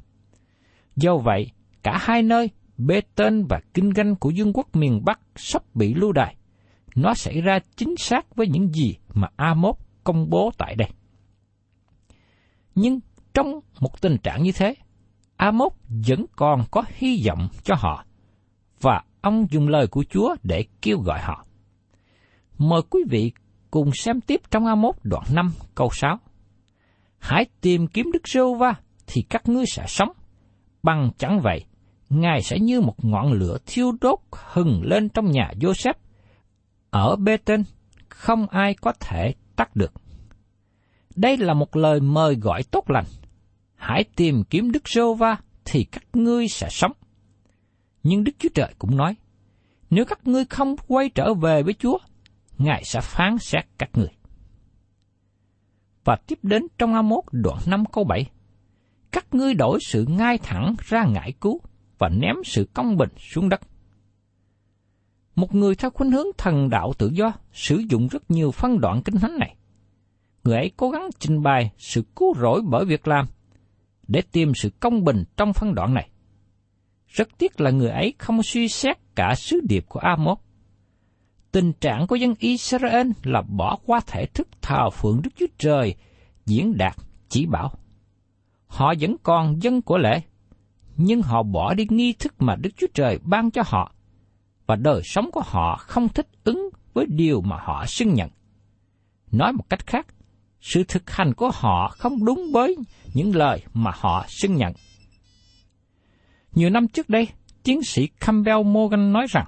Do 0.96 1.16
vậy, 1.16 1.50
cả 1.82 1.98
hai 2.00 2.22
nơi, 2.22 2.50
Bê 2.78 3.00
Tên 3.14 3.44
và 3.48 3.60
Kinh 3.74 3.90
Ganh 3.90 4.16
của 4.16 4.30
dương 4.30 4.52
quốc 4.52 4.76
miền 4.76 5.04
Bắc 5.04 5.20
sắp 5.36 5.62
bị 5.74 5.94
lưu 5.94 6.12
đài. 6.12 6.36
Nó 7.02 7.14
xảy 7.14 7.40
ra 7.40 7.58
chính 7.76 7.94
xác 7.96 8.36
với 8.36 8.46
những 8.46 8.72
gì 8.72 8.96
mà 9.14 9.28
Amos 9.36 9.76
công 10.04 10.30
bố 10.30 10.50
tại 10.58 10.74
đây. 10.74 10.88
Nhưng 12.74 13.00
trong 13.34 13.60
một 13.80 14.00
tình 14.00 14.16
trạng 14.22 14.42
như 14.42 14.52
thế, 14.52 14.74
Amos 15.36 15.72
vẫn 16.06 16.24
còn 16.36 16.64
có 16.70 16.84
hy 16.88 17.22
vọng 17.26 17.48
cho 17.64 17.74
họ, 17.78 18.04
và 18.80 19.02
ông 19.20 19.46
dùng 19.50 19.68
lời 19.68 19.86
của 19.86 20.04
Chúa 20.10 20.34
để 20.42 20.64
kêu 20.82 20.98
gọi 20.98 21.20
họ. 21.20 21.46
Mời 22.58 22.82
quý 22.90 23.00
vị 23.08 23.32
cùng 23.70 23.90
xem 23.94 24.20
tiếp 24.20 24.40
trong 24.50 24.64
A1 24.64 24.92
đoạn 25.02 25.24
5 25.34 25.52
câu 25.74 25.88
6. 25.92 26.18
Hãy 27.18 27.46
tìm 27.60 27.86
kiếm 27.86 28.12
Đức 28.12 28.28
Rô 28.28 28.54
Va 28.54 28.74
thì 29.06 29.22
các 29.22 29.48
ngươi 29.48 29.64
sẽ 29.72 29.84
sống. 29.88 30.12
Bằng 30.82 31.10
chẳng 31.18 31.40
vậy, 31.40 31.64
Ngài 32.10 32.42
sẽ 32.42 32.58
như 32.58 32.80
một 32.80 33.04
ngọn 33.04 33.32
lửa 33.32 33.58
thiêu 33.66 33.92
đốt 34.00 34.18
hừng 34.30 34.82
lên 34.84 35.08
trong 35.08 35.30
nhà 35.30 35.50
Joseph. 35.60 35.94
Ở 36.90 37.16
bê 37.16 37.36
tên, 37.36 37.64
không 38.08 38.46
ai 38.46 38.74
có 38.74 38.92
thể 39.00 39.34
tắt 39.56 39.76
được. 39.76 39.92
Đây 41.16 41.36
là 41.36 41.54
một 41.54 41.76
lời 41.76 42.00
mời 42.00 42.34
gọi 42.34 42.62
tốt 42.62 42.90
lành. 42.90 43.04
Hãy 43.74 44.04
tìm 44.16 44.44
kiếm 44.44 44.72
Đức 44.72 44.88
Rô 44.88 45.14
va 45.14 45.36
thì 45.64 45.84
các 45.84 46.04
ngươi 46.12 46.48
sẽ 46.48 46.68
sống. 46.70 46.92
Nhưng 48.02 48.24
Đức 48.24 48.32
Chúa 48.38 48.48
Trời 48.54 48.74
cũng 48.78 48.96
nói, 48.96 49.16
nếu 49.90 50.04
các 50.04 50.26
ngươi 50.26 50.44
không 50.44 50.76
quay 50.88 51.08
trở 51.08 51.34
về 51.34 51.62
với 51.62 51.74
Chúa, 51.74 51.98
Ngài 52.58 52.84
sẽ 52.84 53.00
phán 53.00 53.38
xét 53.38 53.64
các 53.78 53.90
ngươi. 53.94 54.08
Và 56.04 56.16
tiếp 56.26 56.38
đến 56.42 56.62
trong 56.78 56.92
A1 56.92 57.20
đoạn 57.32 57.58
5 57.66 57.84
câu 57.92 58.04
7, 58.04 58.30
các 59.12 59.34
ngươi 59.34 59.54
đổi 59.54 59.78
sự 59.86 60.04
ngay 60.08 60.38
thẳng 60.38 60.74
ra 60.78 61.04
ngại 61.04 61.32
cứu 61.40 61.60
và 61.98 62.08
ném 62.08 62.36
sự 62.44 62.68
công 62.74 62.96
bình 62.96 63.10
xuống 63.18 63.48
đất. 63.48 63.60
Một 65.40 65.54
người 65.54 65.74
theo 65.74 65.90
khuynh 65.90 66.10
hướng 66.10 66.26
thần 66.38 66.70
đạo 66.70 66.92
tự 66.98 67.10
do 67.12 67.32
sử 67.52 67.76
dụng 67.76 68.08
rất 68.08 68.30
nhiều 68.30 68.50
phân 68.50 68.80
đoạn 68.80 69.02
kinh 69.02 69.14
thánh 69.14 69.38
này. 69.38 69.56
Người 70.44 70.56
ấy 70.56 70.70
cố 70.76 70.90
gắng 70.90 71.08
trình 71.18 71.42
bày 71.42 71.70
sự 71.78 72.02
cứu 72.16 72.34
rỗi 72.40 72.62
bởi 72.68 72.84
việc 72.84 73.08
làm 73.08 73.26
để 74.08 74.22
tìm 74.32 74.52
sự 74.54 74.70
công 74.80 75.04
bình 75.04 75.24
trong 75.36 75.52
phân 75.52 75.74
đoạn 75.74 75.94
này. 75.94 76.10
Rất 77.08 77.28
tiếc 77.38 77.60
là 77.60 77.70
người 77.70 77.90
ấy 77.90 78.14
không 78.18 78.42
suy 78.42 78.68
xét 78.68 78.96
cả 79.14 79.34
sứ 79.34 79.60
điệp 79.68 79.84
của 79.88 80.00
Amos. 80.00 80.38
Tình 81.52 81.72
trạng 81.72 82.06
của 82.06 82.16
dân 82.16 82.34
Israel 82.38 83.10
là 83.22 83.42
bỏ 83.42 83.78
qua 83.86 84.00
thể 84.06 84.26
thức 84.26 84.48
thờ 84.62 84.90
phượng 84.90 85.20
Đức 85.22 85.30
Chúa 85.36 85.46
Trời, 85.58 85.94
diễn 86.46 86.76
đạt, 86.76 86.96
chỉ 87.28 87.46
bảo. 87.46 87.72
Họ 88.66 88.94
vẫn 89.00 89.16
còn 89.22 89.62
dân 89.62 89.82
của 89.82 89.98
lễ, 89.98 90.20
nhưng 90.96 91.22
họ 91.22 91.42
bỏ 91.42 91.74
đi 91.74 91.86
nghi 91.90 92.12
thức 92.12 92.34
mà 92.38 92.56
Đức 92.56 92.70
Chúa 92.76 92.86
Trời 92.94 93.18
ban 93.24 93.50
cho 93.50 93.62
họ, 93.66 93.92
và 94.70 94.76
đời 94.76 95.02
sống 95.04 95.30
của 95.32 95.42
họ 95.44 95.76
không 95.76 96.08
thích 96.08 96.28
ứng 96.44 96.68
với 96.94 97.06
điều 97.08 97.40
mà 97.40 97.56
họ 97.60 97.86
xưng 97.86 98.14
nhận. 98.14 98.30
Nói 99.32 99.52
một 99.52 99.64
cách 99.70 99.86
khác, 99.86 100.06
sự 100.60 100.84
thực 100.88 101.10
hành 101.10 101.34
của 101.34 101.50
họ 101.54 101.88
không 101.98 102.24
đúng 102.24 102.50
với 102.52 102.76
những 103.14 103.36
lời 103.36 103.62
mà 103.74 103.90
họ 103.94 104.24
xưng 104.28 104.56
nhận. 104.56 104.72
Nhiều 106.54 106.70
năm 106.70 106.88
trước 106.88 107.08
đây, 107.08 107.28
tiến 107.62 107.82
sĩ 107.82 108.06
Campbell 108.06 108.62
Morgan 108.64 109.12
nói 109.12 109.26
rằng, 109.30 109.46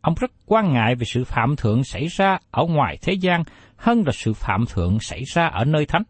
ông 0.00 0.14
rất 0.20 0.30
quan 0.46 0.72
ngại 0.72 0.94
về 0.94 1.04
sự 1.04 1.24
phạm 1.24 1.56
thượng 1.56 1.84
xảy 1.84 2.06
ra 2.06 2.38
ở 2.50 2.64
ngoài 2.64 2.98
thế 3.02 3.12
gian 3.12 3.42
hơn 3.76 4.02
là 4.06 4.12
sự 4.12 4.32
phạm 4.34 4.64
thượng 4.66 5.00
xảy 5.00 5.22
ra 5.24 5.46
ở 5.46 5.64
nơi 5.64 5.86
thánh. 5.86 6.02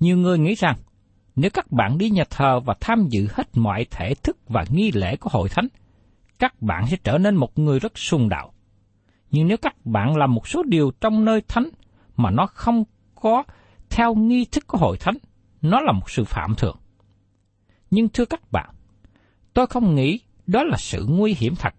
Nhiều 0.00 0.16
người 0.16 0.38
nghĩ 0.38 0.54
rằng, 0.54 0.76
nếu 1.36 1.50
các 1.50 1.72
bạn 1.72 1.98
đi 1.98 2.10
nhà 2.10 2.24
thờ 2.30 2.60
và 2.60 2.74
tham 2.80 3.06
dự 3.10 3.28
hết 3.34 3.48
mọi 3.54 3.86
thể 3.90 4.14
thức 4.22 4.36
và 4.48 4.64
nghi 4.70 4.92
lễ 4.94 5.16
của 5.16 5.30
hội 5.32 5.48
thánh, 5.48 5.68
các 6.44 6.62
bạn 6.62 6.86
sẽ 6.86 6.96
trở 7.04 7.18
nên 7.18 7.36
một 7.36 7.58
người 7.58 7.78
rất 7.78 7.98
sung 7.98 8.28
đạo. 8.28 8.52
Nhưng 9.30 9.48
nếu 9.48 9.56
các 9.56 9.86
bạn 9.86 10.16
làm 10.16 10.34
một 10.34 10.48
số 10.48 10.62
điều 10.62 10.90
trong 11.00 11.24
nơi 11.24 11.40
thánh 11.48 11.68
mà 12.16 12.30
nó 12.30 12.46
không 12.46 12.84
có 13.14 13.42
theo 13.90 14.14
nghi 14.14 14.44
thức 14.44 14.66
của 14.66 14.78
hội 14.78 14.96
thánh, 14.98 15.14
nó 15.62 15.80
là 15.80 15.92
một 15.92 16.10
sự 16.10 16.24
phạm 16.24 16.54
thượng. 16.54 16.76
Nhưng 17.90 18.08
thưa 18.08 18.24
các 18.24 18.52
bạn, 18.52 18.70
tôi 19.54 19.66
không 19.66 19.94
nghĩ 19.94 20.20
đó 20.46 20.64
là 20.64 20.76
sự 20.76 21.06
nguy 21.08 21.34
hiểm 21.38 21.54
thật. 21.58 21.74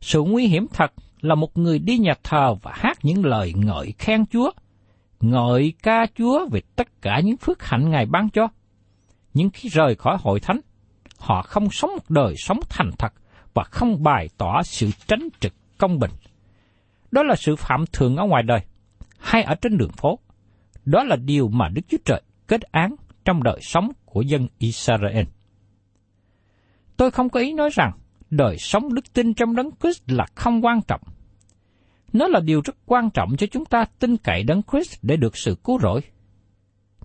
Sự 0.00 0.22
nguy 0.22 0.46
hiểm 0.46 0.66
thật 0.72 0.92
là 1.20 1.34
một 1.34 1.58
người 1.58 1.78
đi 1.78 1.98
nhà 1.98 2.14
thờ 2.22 2.54
và 2.62 2.72
hát 2.74 2.98
những 3.02 3.24
lời 3.24 3.52
ngợi 3.56 3.92
khen 3.98 4.26
Chúa, 4.26 4.50
ngợi 5.20 5.72
ca 5.82 6.06
Chúa 6.18 6.48
về 6.52 6.60
tất 6.76 7.02
cả 7.02 7.20
những 7.24 7.36
phước 7.36 7.62
hạnh 7.62 7.90
Ngài 7.90 8.06
ban 8.06 8.30
cho. 8.30 8.48
Nhưng 9.34 9.50
khi 9.50 9.68
rời 9.68 9.94
khỏi 9.94 10.16
hội 10.20 10.40
thánh, 10.40 10.60
họ 11.18 11.42
không 11.42 11.70
sống 11.70 11.90
một 11.90 12.10
đời 12.10 12.34
sống 12.38 12.60
thành 12.68 12.90
thật 12.98 13.12
và 13.54 13.64
không 13.64 14.02
bày 14.02 14.28
tỏ 14.38 14.62
sự 14.62 14.90
tránh 15.06 15.28
trực 15.40 15.52
công 15.78 15.98
bình. 15.98 16.10
Đó 17.10 17.22
là 17.22 17.34
sự 17.36 17.56
phạm 17.56 17.84
thường 17.92 18.16
ở 18.16 18.26
ngoài 18.26 18.42
đời, 18.42 18.60
hay 19.18 19.42
ở 19.42 19.54
trên 19.54 19.78
đường 19.78 19.92
phố. 19.92 20.18
Đó 20.84 21.04
là 21.04 21.16
điều 21.16 21.48
mà 21.48 21.68
Đức 21.68 21.82
Chúa 21.88 21.98
Trời 22.04 22.22
kết 22.46 22.62
án 22.62 22.94
trong 23.24 23.42
đời 23.42 23.58
sống 23.62 23.92
của 24.04 24.22
dân 24.22 24.48
Israel. 24.58 25.26
Tôi 26.96 27.10
không 27.10 27.28
có 27.28 27.40
ý 27.40 27.52
nói 27.52 27.70
rằng 27.72 27.92
đời 28.30 28.56
sống 28.58 28.94
đức 28.94 29.12
tin 29.12 29.34
trong 29.34 29.54
đấng 29.54 29.70
Christ 29.80 30.02
là 30.06 30.26
không 30.34 30.64
quan 30.64 30.80
trọng. 30.88 31.00
Nó 32.12 32.28
là 32.28 32.40
điều 32.40 32.60
rất 32.64 32.76
quan 32.86 33.10
trọng 33.10 33.36
cho 33.36 33.46
chúng 33.46 33.64
ta 33.64 33.84
tin 33.98 34.16
cậy 34.16 34.42
đấng 34.42 34.62
Christ 34.72 34.98
để 35.02 35.16
được 35.16 35.36
sự 35.36 35.56
cứu 35.64 35.78
rỗi. 35.80 36.00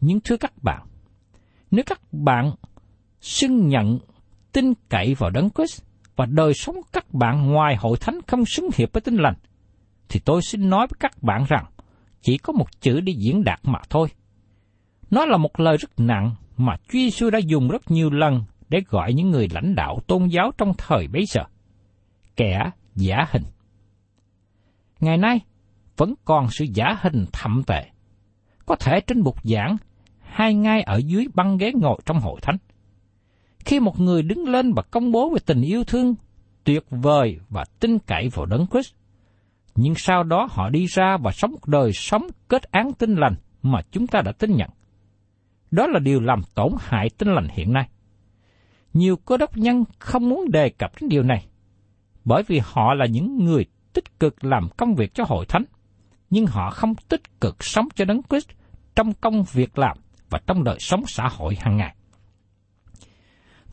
Nhưng 0.02 0.20
thưa 0.20 0.38
các 0.38 0.64
bạn, 0.64 0.88
nếu 1.72 1.84
các 1.86 2.14
bạn 2.14 2.52
xưng 3.22 3.68
nhận 3.68 4.00
tin 4.52 4.74
cậy 4.90 5.16
vào 5.16 5.30
đấng 5.30 5.50
Christ 5.50 5.84
và 6.18 6.26
đời 6.26 6.54
sống 6.54 6.76
các 6.94 7.14
bạn 7.14 7.52
ngoài 7.52 7.76
hội 7.76 7.98
thánh 8.02 8.20
không 8.28 8.46
xứng 8.46 8.70
hiệp 8.76 8.94
với 8.94 9.02
tinh 9.02 9.16
lành, 9.16 9.36
thì 10.10 10.20
tôi 10.26 10.42
xin 10.42 10.70
nói 10.70 10.88
với 10.88 10.98
các 11.00 11.24
bạn 11.24 11.46
rằng 11.48 11.66
chỉ 12.22 12.38
có 12.38 12.54
một 12.54 12.82
chữ 12.82 13.00
để 13.00 13.14
diễn 13.18 13.44
đạt 13.44 13.60
mà 13.64 13.80
thôi. 13.90 14.08
Nó 15.12 15.26
là 15.26 15.38
một 15.38 15.60
lời 15.60 15.78
rất 15.78 16.00
nặng 16.00 16.36
mà 16.58 16.76
Chúa 16.78 17.00
Giêsu 17.00 17.30
đã 17.30 17.40
dùng 17.40 17.68
rất 17.68 17.92
nhiều 17.92 18.10
lần 18.10 18.44
để 18.70 18.82
gọi 18.88 19.14
những 19.14 19.32
người 19.32 19.48
lãnh 19.52 19.76
đạo 19.76 20.00
tôn 20.08 20.28
giáo 20.28 20.52
trong 20.58 20.74
thời 20.78 21.08
bấy 21.08 21.24
giờ. 21.28 21.42
Kẻ 22.36 22.72
giả 22.96 23.26
hình. 23.32 23.44
Ngày 25.00 25.18
nay, 25.18 25.40
vẫn 25.98 26.14
còn 26.26 26.48
sự 26.52 26.66
giả 26.74 26.98
hình 27.02 27.26
thậm 27.34 27.64
tệ. 27.68 27.86
Có 28.66 28.76
thể 28.76 29.00
trên 29.08 29.24
bục 29.24 29.44
giảng, 29.44 29.78
hay 30.22 30.54
ngay 30.54 30.82
ở 30.82 30.98
dưới 30.98 31.28
băng 31.34 31.58
ghế 31.58 31.72
ngồi 31.76 32.00
trong 32.06 32.20
hội 32.20 32.40
thánh. 32.42 32.58
Khi 33.68 33.80
một 33.80 34.00
người 34.00 34.22
đứng 34.22 34.50
lên 34.50 34.74
và 34.74 34.84
công 34.92 35.12
bố 35.12 35.30
về 35.30 35.40
tình 35.46 35.62
yêu 35.62 35.84
thương 35.84 36.16
tuyệt 36.64 36.84
vời 36.90 37.40
và 37.50 37.66
tin 37.80 38.00
cậy 38.00 38.30
vào 38.34 38.46
đấng 38.46 38.68
Christ, 38.68 38.94
nhưng 39.76 39.96
sau 39.96 40.24
đó 40.24 40.48
họ 40.52 40.70
đi 40.70 40.86
ra 40.86 41.18
và 41.18 41.32
sống 41.32 41.52
một 41.52 41.68
đời 41.68 41.92
sống 41.94 42.28
kết 42.48 42.64
án 42.64 42.94
tinh 42.94 43.16
lành 43.16 43.36
mà 43.64 43.82
chúng 43.92 44.08
ta 44.08 44.22
đã 44.22 44.32
tin 44.32 44.56
nhận. 44.56 44.70
Đó 45.72 45.88
là 45.88 46.00
điều 46.00 46.20
làm 46.20 46.42
tổn 46.56 46.72
hại 46.80 47.10
tinh 47.18 47.28
lành 47.28 47.48
hiện 47.52 47.74
nay. 47.74 47.90
Nhiều 48.94 49.16
cơ 49.16 49.38
đốc 49.38 49.58
nhân 49.58 49.84
không 50.00 50.30
muốn 50.30 50.52
đề 50.52 50.70
cập 50.70 50.92
đến 51.02 51.10
điều 51.10 51.24
này, 51.24 51.48
bởi 52.26 52.44
vì 52.48 52.62
họ 52.64 52.94
là 52.94 53.06
những 53.06 53.46
người 53.46 53.66
tích 53.94 54.20
cực 54.20 54.44
làm 54.44 54.70
công 54.78 54.96
việc 54.96 55.14
cho 55.14 55.24
hội 55.28 55.46
thánh, 55.46 55.64
nhưng 56.30 56.46
họ 56.46 56.70
không 56.70 56.96
tích 56.96 57.42
cực 57.42 57.64
sống 57.64 57.88
cho 57.96 58.06
đấng 58.06 58.22
Christ 58.30 58.50
trong 58.96 59.14
công 59.14 59.44
việc 59.44 59.78
làm 59.78 59.98
và 60.30 60.40
trong 60.48 60.64
đời 60.64 60.78
sống 60.80 61.04
xã 61.08 61.28
hội 61.28 61.56
hàng 61.60 61.78
ngày. 61.78 61.97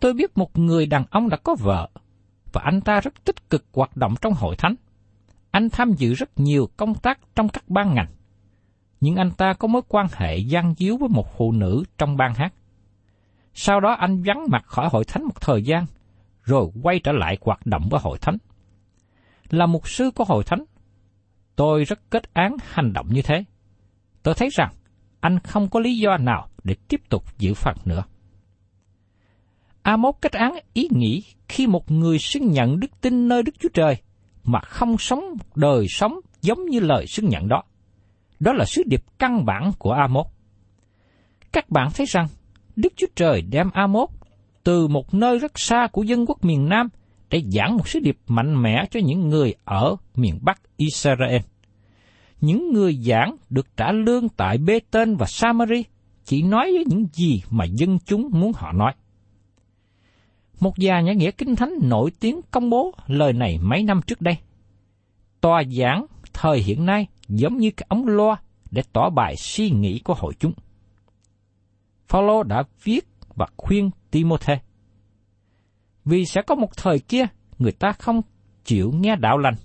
Tôi 0.00 0.14
biết 0.14 0.38
một 0.38 0.58
người 0.58 0.86
đàn 0.86 1.04
ông 1.10 1.28
đã 1.28 1.36
có 1.36 1.56
vợ, 1.58 1.88
và 2.52 2.60
anh 2.64 2.80
ta 2.80 3.00
rất 3.00 3.24
tích 3.24 3.50
cực 3.50 3.64
hoạt 3.72 3.96
động 3.96 4.14
trong 4.20 4.32
hội 4.32 4.56
thánh. 4.56 4.74
Anh 5.50 5.70
tham 5.70 5.92
dự 5.92 6.14
rất 6.14 6.30
nhiều 6.40 6.68
công 6.76 6.94
tác 6.94 7.20
trong 7.34 7.48
các 7.48 7.68
ban 7.68 7.94
ngành. 7.94 8.08
Nhưng 9.00 9.16
anh 9.16 9.30
ta 9.30 9.52
có 9.52 9.68
mối 9.68 9.82
quan 9.88 10.06
hệ 10.12 10.36
gian 10.36 10.74
díu 10.78 10.96
với 10.96 11.08
một 11.08 11.36
phụ 11.36 11.52
nữ 11.52 11.84
trong 11.98 12.16
ban 12.16 12.34
hát. 12.34 12.54
Sau 13.54 13.80
đó 13.80 13.92
anh 13.92 14.22
vắng 14.22 14.44
mặt 14.48 14.62
khỏi 14.66 14.88
hội 14.92 15.04
thánh 15.04 15.24
một 15.24 15.40
thời 15.40 15.62
gian, 15.62 15.86
rồi 16.42 16.70
quay 16.82 16.98
trở 16.98 17.12
lại 17.12 17.38
hoạt 17.40 17.66
động 17.66 17.88
với 17.90 18.00
hội 18.00 18.18
thánh. 18.18 18.36
Là 19.50 19.66
mục 19.66 19.88
sư 19.88 20.10
của 20.14 20.24
hội 20.24 20.44
thánh, 20.44 20.64
tôi 21.56 21.84
rất 21.84 22.10
kết 22.10 22.34
án 22.34 22.56
hành 22.70 22.92
động 22.92 23.06
như 23.10 23.22
thế. 23.22 23.44
Tôi 24.22 24.34
thấy 24.34 24.48
rằng 24.52 24.72
anh 25.20 25.38
không 25.38 25.68
có 25.68 25.80
lý 25.80 25.98
do 25.98 26.16
nào 26.16 26.48
để 26.64 26.76
tiếp 26.88 27.00
tục 27.08 27.38
giữ 27.38 27.54
phần 27.54 27.76
nữa. 27.84 28.02
Amos 29.84 30.14
kết 30.20 30.32
án 30.32 30.54
ý 30.72 30.88
nghĩ 30.90 31.22
khi 31.48 31.66
một 31.66 31.90
người 31.90 32.18
xưng 32.18 32.50
nhận 32.50 32.80
đức 32.80 33.00
tin 33.00 33.28
nơi 33.28 33.42
Đức 33.42 33.52
Chúa 33.58 33.68
Trời 33.74 33.96
mà 34.44 34.60
không 34.60 34.98
sống 34.98 35.20
một 35.38 35.56
đời 35.56 35.86
sống 35.88 36.20
giống 36.42 36.66
như 36.66 36.80
lời 36.80 37.06
xưng 37.06 37.28
nhận 37.28 37.48
đó. 37.48 37.62
Đó 38.40 38.52
là 38.52 38.64
sứ 38.64 38.82
điệp 38.86 39.04
căn 39.18 39.44
bản 39.44 39.72
của 39.78 39.92
Amos. 39.92 40.26
Các 41.52 41.70
bạn 41.70 41.88
thấy 41.94 42.06
rằng, 42.06 42.26
Đức 42.76 42.92
Chúa 42.96 43.06
Trời 43.16 43.42
đem 43.42 43.70
Amos 43.70 44.10
từ 44.64 44.88
một 44.88 45.14
nơi 45.14 45.38
rất 45.38 45.58
xa 45.58 45.86
của 45.92 46.02
dân 46.02 46.26
quốc 46.26 46.44
miền 46.44 46.68
Nam 46.68 46.88
để 47.30 47.42
giảng 47.48 47.76
một 47.76 47.88
sứ 47.88 48.00
điệp 48.00 48.18
mạnh 48.26 48.62
mẽ 48.62 48.84
cho 48.90 49.00
những 49.04 49.28
người 49.28 49.54
ở 49.64 49.96
miền 50.14 50.38
Bắc 50.42 50.60
Israel. 50.76 51.40
Những 52.40 52.72
người 52.72 52.96
giảng 52.96 53.36
được 53.50 53.76
trả 53.76 53.92
lương 53.92 54.28
tại 54.28 54.58
Bê 54.58 54.80
Tên 54.90 55.16
và 55.16 55.26
Samari 55.26 55.84
chỉ 56.24 56.42
nói 56.42 56.72
với 56.72 56.84
những 56.86 57.06
gì 57.12 57.42
mà 57.50 57.64
dân 57.64 57.98
chúng 57.98 58.28
muốn 58.32 58.52
họ 58.54 58.72
nói. 58.72 58.92
Một 60.64 60.78
nhà 60.78 61.00
nhã 61.00 61.12
nghĩa 61.12 61.30
kinh 61.30 61.56
thánh 61.56 61.74
nổi 61.82 62.10
tiếng 62.20 62.40
công 62.50 62.70
bố 62.70 62.92
lời 63.06 63.32
này 63.32 63.58
mấy 63.62 63.82
năm 63.82 64.00
trước 64.06 64.20
đây. 64.20 64.36
Tòa 65.40 65.62
giảng 65.64 66.06
thời 66.32 66.58
hiện 66.58 66.86
nay 66.86 67.06
giống 67.28 67.56
như 67.56 67.70
cái 67.70 67.86
ống 67.88 68.06
loa 68.06 68.36
để 68.70 68.82
tỏ 68.92 69.10
bài 69.10 69.36
suy 69.36 69.70
nghĩ 69.70 69.98
của 69.98 70.14
hội 70.14 70.32
chúng. 70.38 70.52
Phaolô 72.08 72.42
đã 72.42 72.62
viết 72.82 73.08
và 73.34 73.46
khuyên 73.56 73.90
Timôthê. 74.10 74.58
Vì 76.04 76.24
sẽ 76.24 76.42
có 76.42 76.54
một 76.54 76.76
thời 76.76 76.98
kia 76.98 77.26
người 77.58 77.72
ta 77.72 77.92
không 77.92 78.22
chịu 78.64 78.92
nghe 78.94 79.16
đạo 79.16 79.38
lành, 79.38 79.56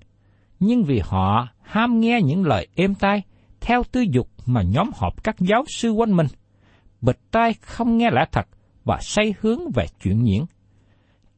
nhưng 0.59 0.83
vì 0.83 1.01
họ 1.03 1.47
ham 1.61 1.99
nghe 1.99 2.21
những 2.21 2.45
lời 2.45 2.67
êm 2.75 2.95
tai 2.95 3.21
theo 3.61 3.83
tư 3.91 4.01
dục 4.11 4.29
mà 4.45 4.61
nhóm 4.61 4.89
họp 4.95 5.23
các 5.23 5.35
giáo 5.39 5.63
sư 5.67 5.91
quanh 5.91 6.17
mình, 6.17 6.27
bịch 7.01 7.19
tai 7.31 7.53
không 7.53 7.97
nghe 7.97 8.09
lẽ 8.11 8.25
thật 8.31 8.47
và 8.85 8.97
say 9.01 9.33
hướng 9.41 9.59
về 9.75 9.85
chuyện 10.01 10.23
nhiễn. 10.23 10.43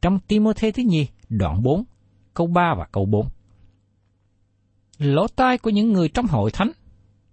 Trong 0.02 0.18
Timôthê 0.18 0.72
thứ 0.72 0.82
nhì, 0.82 1.08
đoạn 1.28 1.62
4, 1.62 1.84
câu 2.34 2.46
3 2.46 2.74
và 2.78 2.86
câu 2.92 3.06
4. 3.06 3.28
Lỗ 4.98 5.26
tai 5.28 5.58
của 5.58 5.70
những 5.70 5.92
người 5.92 6.08
trong 6.08 6.26
hội 6.26 6.50
thánh 6.50 6.72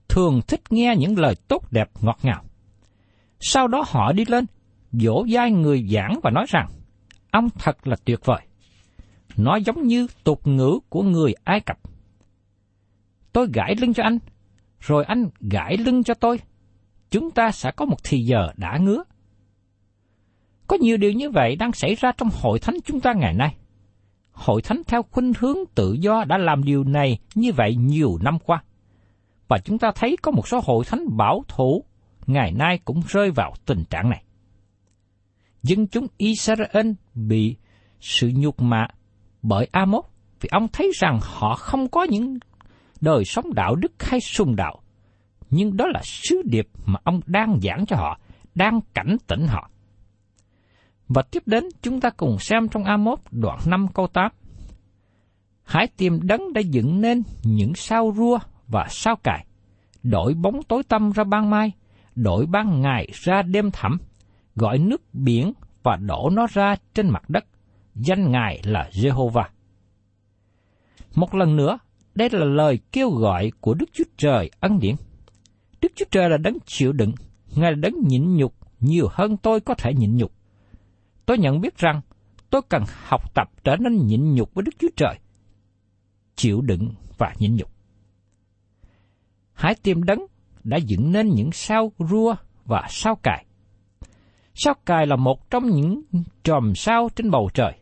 thường 0.09 0.41
thích 0.47 0.61
nghe 0.69 0.95
những 0.97 1.19
lời 1.19 1.35
tốt 1.47 1.71
đẹp 1.71 1.89
ngọt 2.01 2.19
ngào. 2.23 2.43
Sau 3.39 3.67
đó 3.67 3.83
họ 3.87 4.11
đi 4.11 4.25
lên, 4.27 4.45
dỗ 4.91 5.25
dai 5.33 5.51
người 5.51 5.87
giảng 5.93 6.19
và 6.23 6.31
nói 6.31 6.45
rằng, 6.49 6.67
ông 7.31 7.49
thật 7.59 7.87
là 7.87 7.95
tuyệt 8.05 8.19
vời. 8.25 8.41
Nó 9.37 9.55
giống 9.55 9.83
như 9.83 10.07
tục 10.23 10.47
ngữ 10.47 10.79
của 10.89 11.03
người 11.03 11.33
Ai 11.43 11.59
Cập. 11.59 11.77
Tôi 13.33 13.47
gãi 13.53 13.75
lưng 13.75 13.93
cho 13.93 14.03
anh, 14.03 14.17
rồi 14.79 15.03
anh 15.03 15.29
gãi 15.39 15.77
lưng 15.77 16.03
cho 16.03 16.13
tôi. 16.13 16.39
Chúng 17.11 17.31
ta 17.31 17.51
sẽ 17.51 17.71
có 17.71 17.85
một 17.85 17.97
thì 18.03 18.19
giờ 18.19 18.47
đã 18.57 18.77
ngứa. 18.77 19.03
Có 20.69 20.77
nhiều 20.81 20.97
điều 20.97 21.11
như 21.11 21.29
vậy 21.29 21.55
đang 21.55 21.73
xảy 21.73 21.95
ra 21.95 22.11
trong 22.17 22.29
hội 22.41 22.59
thánh 22.59 22.75
chúng 22.85 22.99
ta 22.99 23.13
ngày 23.13 23.33
nay. 23.33 23.55
Hội 24.31 24.61
thánh 24.61 24.81
theo 24.87 25.03
khuynh 25.03 25.33
hướng 25.39 25.57
tự 25.75 25.93
do 25.99 26.23
đã 26.23 26.37
làm 26.37 26.63
điều 26.63 26.83
này 26.83 27.19
như 27.35 27.51
vậy 27.53 27.75
nhiều 27.75 28.17
năm 28.21 28.39
qua. 28.39 28.63
Và 29.47 29.57
chúng 29.57 29.79
ta 29.79 29.91
thấy 29.95 30.17
có 30.21 30.31
một 30.31 30.47
số 30.47 30.59
hội 30.63 30.85
thánh 30.85 31.17
bảo 31.17 31.43
thủ 31.47 31.85
ngày 32.27 32.51
nay 32.51 32.79
cũng 32.85 33.01
rơi 33.07 33.31
vào 33.31 33.53
tình 33.65 33.83
trạng 33.89 34.09
này. 34.09 34.23
Dân 35.63 35.87
chúng 35.87 36.07
Israel 36.17 36.91
bị 37.13 37.55
sự 37.99 38.31
nhục 38.35 38.61
mạ 38.61 38.87
bởi 39.41 39.67
Amos 39.71 40.05
vì 40.41 40.49
ông 40.51 40.67
thấy 40.67 40.91
rằng 40.99 41.19
họ 41.21 41.55
không 41.55 41.87
có 41.87 42.03
những 42.03 42.37
đời 43.01 43.25
sống 43.25 43.53
đạo 43.53 43.75
đức 43.75 43.91
hay 43.99 44.19
sung 44.19 44.55
đạo. 44.55 44.81
Nhưng 45.49 45.77
đó 45.77 45.85
là 45.87 46.01
sứ 46.03 46.41
điệp 46.45 46.67
mà 46.85 46.99
ông 47.03 47.21
đang 47.25 47.59
giảng 47.63 47.85
cho 47.85 47.95
họ, 47.95 48.19
đang 48.55 48.79
cảnh 48.93 49.17
tỉnh 49.27 49.47
họ. 49.47 49.69
Và 51.09 51.21
tiếp 51.21 51.43
đến 51.45 51.63
chúng 51.81 51.99
ta 51.99 52.09
cùng 52.09 52.39
xem 52.39 52.67
trong 52.67 52.83
Amos 52.83 53.19
đoạn 53.31 53.59
5 53.65 53.87
câu 53.93 54.07
8. 54.07 54.31
Hãy 55.63 55.87
tìm 55.87 56.19
đấng 56.21 56.53
đã 56.53 56.61
dựng 56.61 57.01
nên 57.01 57.23
những 57.43 57.75
sao 57.75 58.13
rua 58.17 58.39
và 58.67 58.87
sao 58.89 59.15
cài, 59.15 59.45
đổi 60.03 60.33
bóng 60.33 60.63
tối 60.63 60.83
tăm 60.83 61.11
ra 61.11 61.23
ban 61.23 61.49
mai, 61.49 61.71
đổi 62.15 62.45
ban 62.45 62.81
ngày 62.81 63.07
ra 63.13 63.41
đêm 63.41 63.71
thẳm, 63.71 63.97
gọi 64.55 64.77
nước 64.77 65.01
biển 65.13 65.53
và 65.83 65.95
đổ 65.95 66.29
nó 66.29 66.47
ra 66.53 66.75
trên 66.93 67.09
mặt 67.09 67.29
đất. 67.29 67.45
Danh 67.95 68.31
Ngài 68.31 68.61
là 68.63 68.89
Jehovah. 68.91 69.45
Một 71.15 71.35
lần 71.35 71.55
nữa, 71.55 71.79
đây 72.15 72.29
là 72.31 72.45
lời 72.45 72.79
kêu 72.91 73.09
gọi 73.09 73.51
của 73.61 73.73
Đức 73.73 73.89
Chúa 73.93 74.03
Trời 74.17 74.51
ân 74.59 74.79
điển. 74.79 74.95
Đức 75.81 75.91
Chúa 75.95 76.05
Trời 76.11 76.29
là 76.29 76.37
đấng 76.37 76.57
chịu 76.65 76.91
đựng, 76.91 77.13
Ngài 77.55 77.71
là 77.71 77.77
đấng 77.81 77.93
nhịn 78.07 78.35
nhục 78.35 78.55
nhiều 78.79 79.07
hơn 79.11 79.37
tôi 79.37 79.59
có 79.59 79.73
thể 79.73 79.93
nhịn 79.93 80.17
nhục. 80.17 80.38
Tôi 81.29 81.37
nhận 81.37 81.61
biết 81.61 81.77
rằng 81.77 82.01
tôi 82.49 82.61
cần 82.69 82.83
học 83.07 83.33
tập 83.33 83.49
trở 83.63 83.75
nên 83.75 84.07
nhịn 84.07 84.33
nhục 84.33 84.53
với 84.53 84.63
Đức 84.63 84.71
Chúa 84.79 84.87
Trời, 84.95 85.19
chịu 86.35 86.61
đựng 86.61 86.93
và 87.17 87.33
nhịn 87.39 87.55
nhục. 87.55 87.71
Hãy 89.53 89.75
tìm 89.83 90.03
đấng 90.03 90.25
đã 90.63 90.77
dựng 90.77 91.11
nên 91.11 91.29
những 91.29 91.51
sao 91.51 91.91
rua 91.99 92.35
và 92.65 92.85
sao 92.89 93.15
cài. 93.23 93.45
Sao 94.53 94.73
cài 94.85 95.07
là 95.07 95.15
một 95.15 95.49
trong 95.49 95.69
những 95.69 96.01
tròm 96.43 96.75
sao 96.75 97.09
trên 97.15 97.31
bầu 97.31 97.49
trời, 97.53 97.73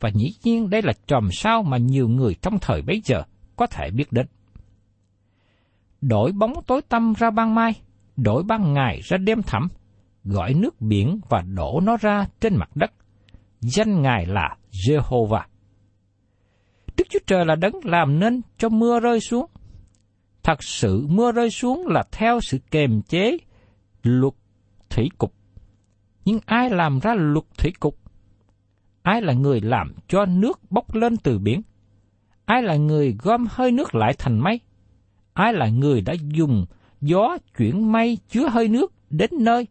và 0.00 0.10
dĩ 0.14 0.30
nhiên 0.44 0.70
đây 0.70 0.82
là 0.82 0.92
tròm 1.06 1.28
sao 1.32 1.62
mà 1.62 1.76
nhiều 1.76 2.08
người 2.08 2.34
trong 2.34 2.58
thời 2.60 2.82
bấy 2.82 3.02
giờ 3.04 3.22
có 3.56 3.66
thể 3.66 3.90
biết 3.90 4.12
đến. 4.12 4.26
Đổi 6.00 6.32
bóng 6.32 6.52
tối 6.66 6.82
tăm 6.82 7.12
ra 7.18 7.30
ban 7.30 7.54
mai, 7.54 7.72
đổi 8.16 8.42
ban 8.42 8.72
ngày 8.72 9.00
ra 9.04 9.16
đêm 9.16 9.42
thẳm, 9.42 9.68
gọi 10.24 10.54
nước 10.54 10.80
biển 10.80 11.20
và 11.28 11.42
đổ 11.42 11.80
nó 11.80 11.96
ra 11.96 12.26
trên 12.40 12.56
mặt 12.56 12.70
đất. 12.74 12.92
Danh 13.60 14.02
Ngài 14.02 14.26
là 14.26 14.56
Jehovah. 14.70 15.42
Đức 16.96 17.04
Chúa 17.10 17.18
Trời 17.26 17.44
là 17.44 17.54
đấng 17.54 17.74
làm 17.84 18.20
nên 18.20 18.40
cho 18.58 18.68
mưa 18.68 19.00
rơi 19.00 19.20
xuống. 19.20 19.46
Thật 20.42 20.62
sự 20.62 21.06
mưa 21.06 21.32
rơi 21.32 21.50
xuống 21.50 21.86
là 21.86 22.02
theo 22.12 22.40
sự 22.40 22.58
kềm 22.70 23.02
chế, 23.02 23.38
luật 24.02 24.34
thủy 24.90 25.08
cục. 25.18 25.34
Nhưng 26.24 26.38
ai 26.46 26.70
làm 26.70 26.98
ra 26.98 27.14
luật 27.14 27.44
thủy 27.58 27.72
cục? 27.80 27.98
Ai 29.02 29.22
là 29.22 29.32
người 29.32 29.60
làm 29.60 29.94
cho 30.08 30.26
nước 30.26 30.60
bốc 30.70 30.94
lên 30.94 31.16
từ 31.16 31.38
biển? 31.38 31.62
Ai 32.44 32.62
là 32.62 32.76
người 32.76 33.16
gom 33.22 33.46
hơi 33.50 33.72
nước 33.72 33.94
lại 33.94 34.14
thành 34.18 34.38
mây? 34.38 34.60
Ai 35.32 35.52
là 35.52 35.68
người 35.68 36.00
đã 36.00 36.14
dùng 36.32 36.66
gió 37.00 37.36
chuyển 37.58 37.92
mây 37.92 38.18
chứa 38.28 38.48
hơi 38.48 38.68
nước 38.68 38.92
đến 39.10 39.30
nơi 39.40 39.66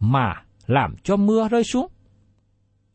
mà 0.00 0.42
làm 0.66 0.94
cho 1.02 1.16
mưa 1.16 1.48
rơi 1.48 1.64
xuống? 1.64 1.86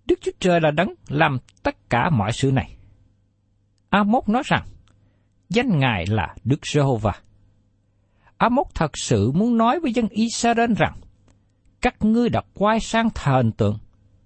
Đức 0.06 0.20
Chúa 0.22 0.32
Trời 0.40 0.62
là 0.62 0.72
đấng 0.72 0.94
làm 1.08 1.38
tất 1.64 1.90
cả 1.90 2.10
mọi 2.10 2.32
sự 2.32 2.52
này. 2.52 2.76
Amos 3.90 4.28
nói 4.28 4.44
rằng, 4.46 4.66
danh 5.50 5.80
Ngài 5.80 6.06
là 6.06 6.36
Đức 6.44 6.68
Giê-hô-va. 6.68 7.14
Amos 8.38 8.68
thật 8.76 8.98
sự 8.98 9.32
muốn 9.32 9.58
nói 9.58 9.80
với 9.80 9.94
dân 9.94 10.08
Israel 10.08 10.74
rằng, 10.74 10.94
các 11.82 11.96
ngươi 12.00 12.30
đã 12.30 12.42
quay 12.54 12.80
sang 12.80 13.10
thờ 13.16 13.38
hình 13.38 13.52
tượng, 13.52 13.78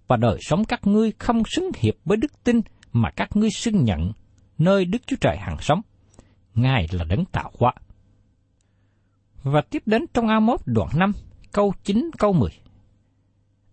và 0.08 0.18
đời 0.18 0.38
sống 0.42 0.66
các 0.66 0.88
ngươi 0.88 1.12
không 1.20 1.44
xứng 1.46 1.72
hiệp 1.78 1.96
với 2.06 2.18
đức 2.18 2.44
tin 2.44 2.62
mà 2.94 3.10
các 3.12 3.36
ngươi 3.36 3.50
xưng 3.50 3.84
nhận 3.84 4.12
nơi 4.58 4.86
Đức 4.86 5.02
Chúa 5.08 5.16
Trời 5.22 5.38
hằng 5.38 5.58
sống. 5.62 5.82
Ngài 6.56 6.88
là 6.92 7.04
đấng 7.04 7.26
tạo 7.26 7.52
hóa. 7.60 7.74
Và 9.44 9.62
tiếp 9.62 9.84
đến 9.86 10.06
trong 10.14 10.28
A1 10.28 10.58
đoạn 10.66 10.90
5, 10.96 11.12
câu 11.52 11.74
9 11.84 12.10
câu 12.18 12.34
10. 12.34 12.50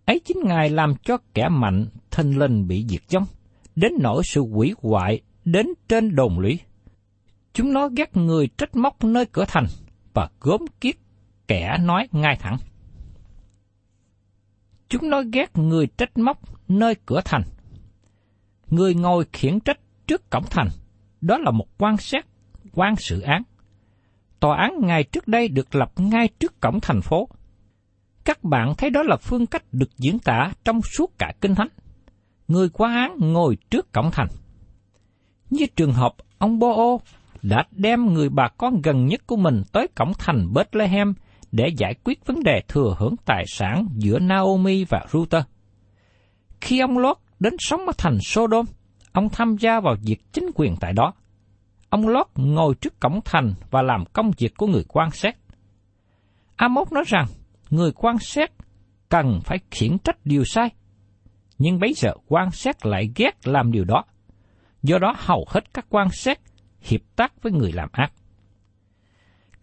Ấy 0.07 0.21
chính 0.25 0.37
Ngài 0.45 0.71
làm 0.71 0.95
cho 1.03 1.19
kẻ 1.35 1.49
mạnh 1.49 1.87
thình 2.11 2.39
linh 2.39 2.69
bị 2.69 2.85
diệt 2.89 3.03
vong, 3.11 3.27
đến 3.77 3.93
nỗi 4.01 4.23
sự 4.25 4.41
quỷ 4.41 4.75
hoại 4.83 5.21
đến 5.45 5.67
trên 5.89 6.15
đồn 6.15 6.39
lũy. 6.39 6.59
Chúng 7.53 7.73
nó 7.73 7.89
ghét 7.97 8.17
người 8.17 8.49
trách 8.59 8.77
móc 8.77 9.05
nơi 9.05 9.27
cửa 9.27 9.45
thành 9.49 9.67
và 10.15 10.29
gốm 10.41 10.61
kiết 10.81 10.97
kẻ 11.49 11.77
nói 11.81 12.09
ngay 12.13 12.37
thẳng. 12.41 12.57
Chúng 14.89 15.11
nó 15.11 15.23
ghét 15.33 15.59
người 15.59 15.87
trách 15.87 16.19
móc 16.19 16.39
nơi 16.69 16.95
cửa 17.07 17.21
thành. 17.25 17.43
Người 18.71 18.95
ngồi 18.95 19.25
khiển 19.33 19.61
trách 19.61 19.79
trước 20.07 20.31
cổng 20.31 20.45
thành, 20.51 20.69
đó 21.21 21.39
là 21.39 21.51
một 21.51 21.67
quan 21.79 21.97
sát 21.97 22.27
quan 22.73 22.97
sự 22.97 23.21
án. 23.21 23.43
Tòa 24.41 24.57
án 24.57 24.81
ngày 24.81 25.05
trước 25.05 25.29
đây 25.29 25.49
được 25.49 25.75
lập 25.75 25.93
ngay 25.97 26.29
trước 26.39 26.61
cổng 26.61 26.81
thành 26.81 27.01
phố. 27.03 27.29
Các 28.27 28.45
bạn 28.45 28.75
thấy 28.79 28.91
đó 28.91 29.03
là 29.03 29.17
phương 29.17 29.47
cách 29.47 29.63
được 29.73 29.91
diễn 29.99 30.19
tả 30.19 30.51
trong 30.65 30.83
suốt 30.83 31.19
cả 31.19 31.33
kinh 31.41 31.55
thánh. 31.55 31.69
Người 32.49 32.69
quan 32.73 32.95
án 32.95 33.17
ngồi 33.19 33.57
trước 33.71 33.93
cổng 33.93 34.11
thành. 34.13 34.29
Như 35.51 35.67
trường 35.77 35.93
hợp 35.93 36.13
ông 36.39 36.59
Bo-ô 36.59 37.01
đã 37.43 37.65
đem 37.71 38.15
người 38.15 38.29
bà 38.29 38.49
con 38.49 38.83
gần 38.83 39.07
nhất 39.07 39.27
của 39.27 39.37
mình 39.37 39.63
tới 39.73 39.89
cổng 39.97 40.13
thành 40.19 40.53
Bethlehem 40.55 41.15
để 41.53 41.69
giải 41.77 41.95
quyết 42.05 42.27
vấn 42.27 42.43
đề 42.43 42.63
thừa 42.69 42.97
hưởng 42.99 43.15
tài 43.25 43.45
sản 43.49 43.87
giữa 43.95 44.19
Naomi 44.19 44.85
và 44.85 45.07
Ruther. 45.13 45.43
Khi 46.61 46.81
ông 46.81 46.99
Lot 46.99 47.19
đến 47.41 47.57
sống 47.59 47.87
ở 47.87 47.93
thành 47.99 48.19
Sodom, 48.21 48.67
ông 49.13 49.29
tham 49.29 49.57
gia 49.57 49.81
vào 49.81 49.97
việc 50.03 50.33
chính 50.33 50.51
quyền 50.55 50.77
tại 50.81 50.93
đó. 50.93 51.13
Ông 51.89 52.09
Lot 52.09 52.27
ngồi 52.35 52.75
trước 52.75 53.01
cổng 53.01 53.21
thành 53.25 53.55
và 53.71 53.83
làm 53.83 54.05
công 54.13 54.31
việc 54.39 54.57
của 54.57 54.67
người 54.67 54.85
quan 54.89 55.11
sát. 55.11 55.37
Amos 56.57 56.93
nói 56.93 57.05
rằng, 57.07 57.27
người 57.71 57.93
quan 57.93 58.19
sát 58.21 58.53
cần 59.09 59.41
phải 59.45 59.59
khiển 59.71 59.99
trách 59.99 60.17
điều 60.25 60.45
sai. 60.45 60.71
Nhưng 61.59 61.79
bấy 61.79 61.93
giờ 61.97 62.11
quan 62.29 62.51
sát 62.51 62.87
lại 62.87 63.11
ghét 63.17 63.47
làm 63.49 63.73
điều 63.73 63.85
đó. 63.85 64.05
Do 64.83 64.99
đó 64.99 65.15
hầu 65.17 65.47
hết 65.49 65.75
các 65.75 65.87
quan 65.89 66.09
sát 66.13 66.41
hiệp 66.81 67.01
tác 67.17 67.43
với 67.43 67.53
người 67.53 67.73
làm 67.73 67.89
ác. 67.93 68.13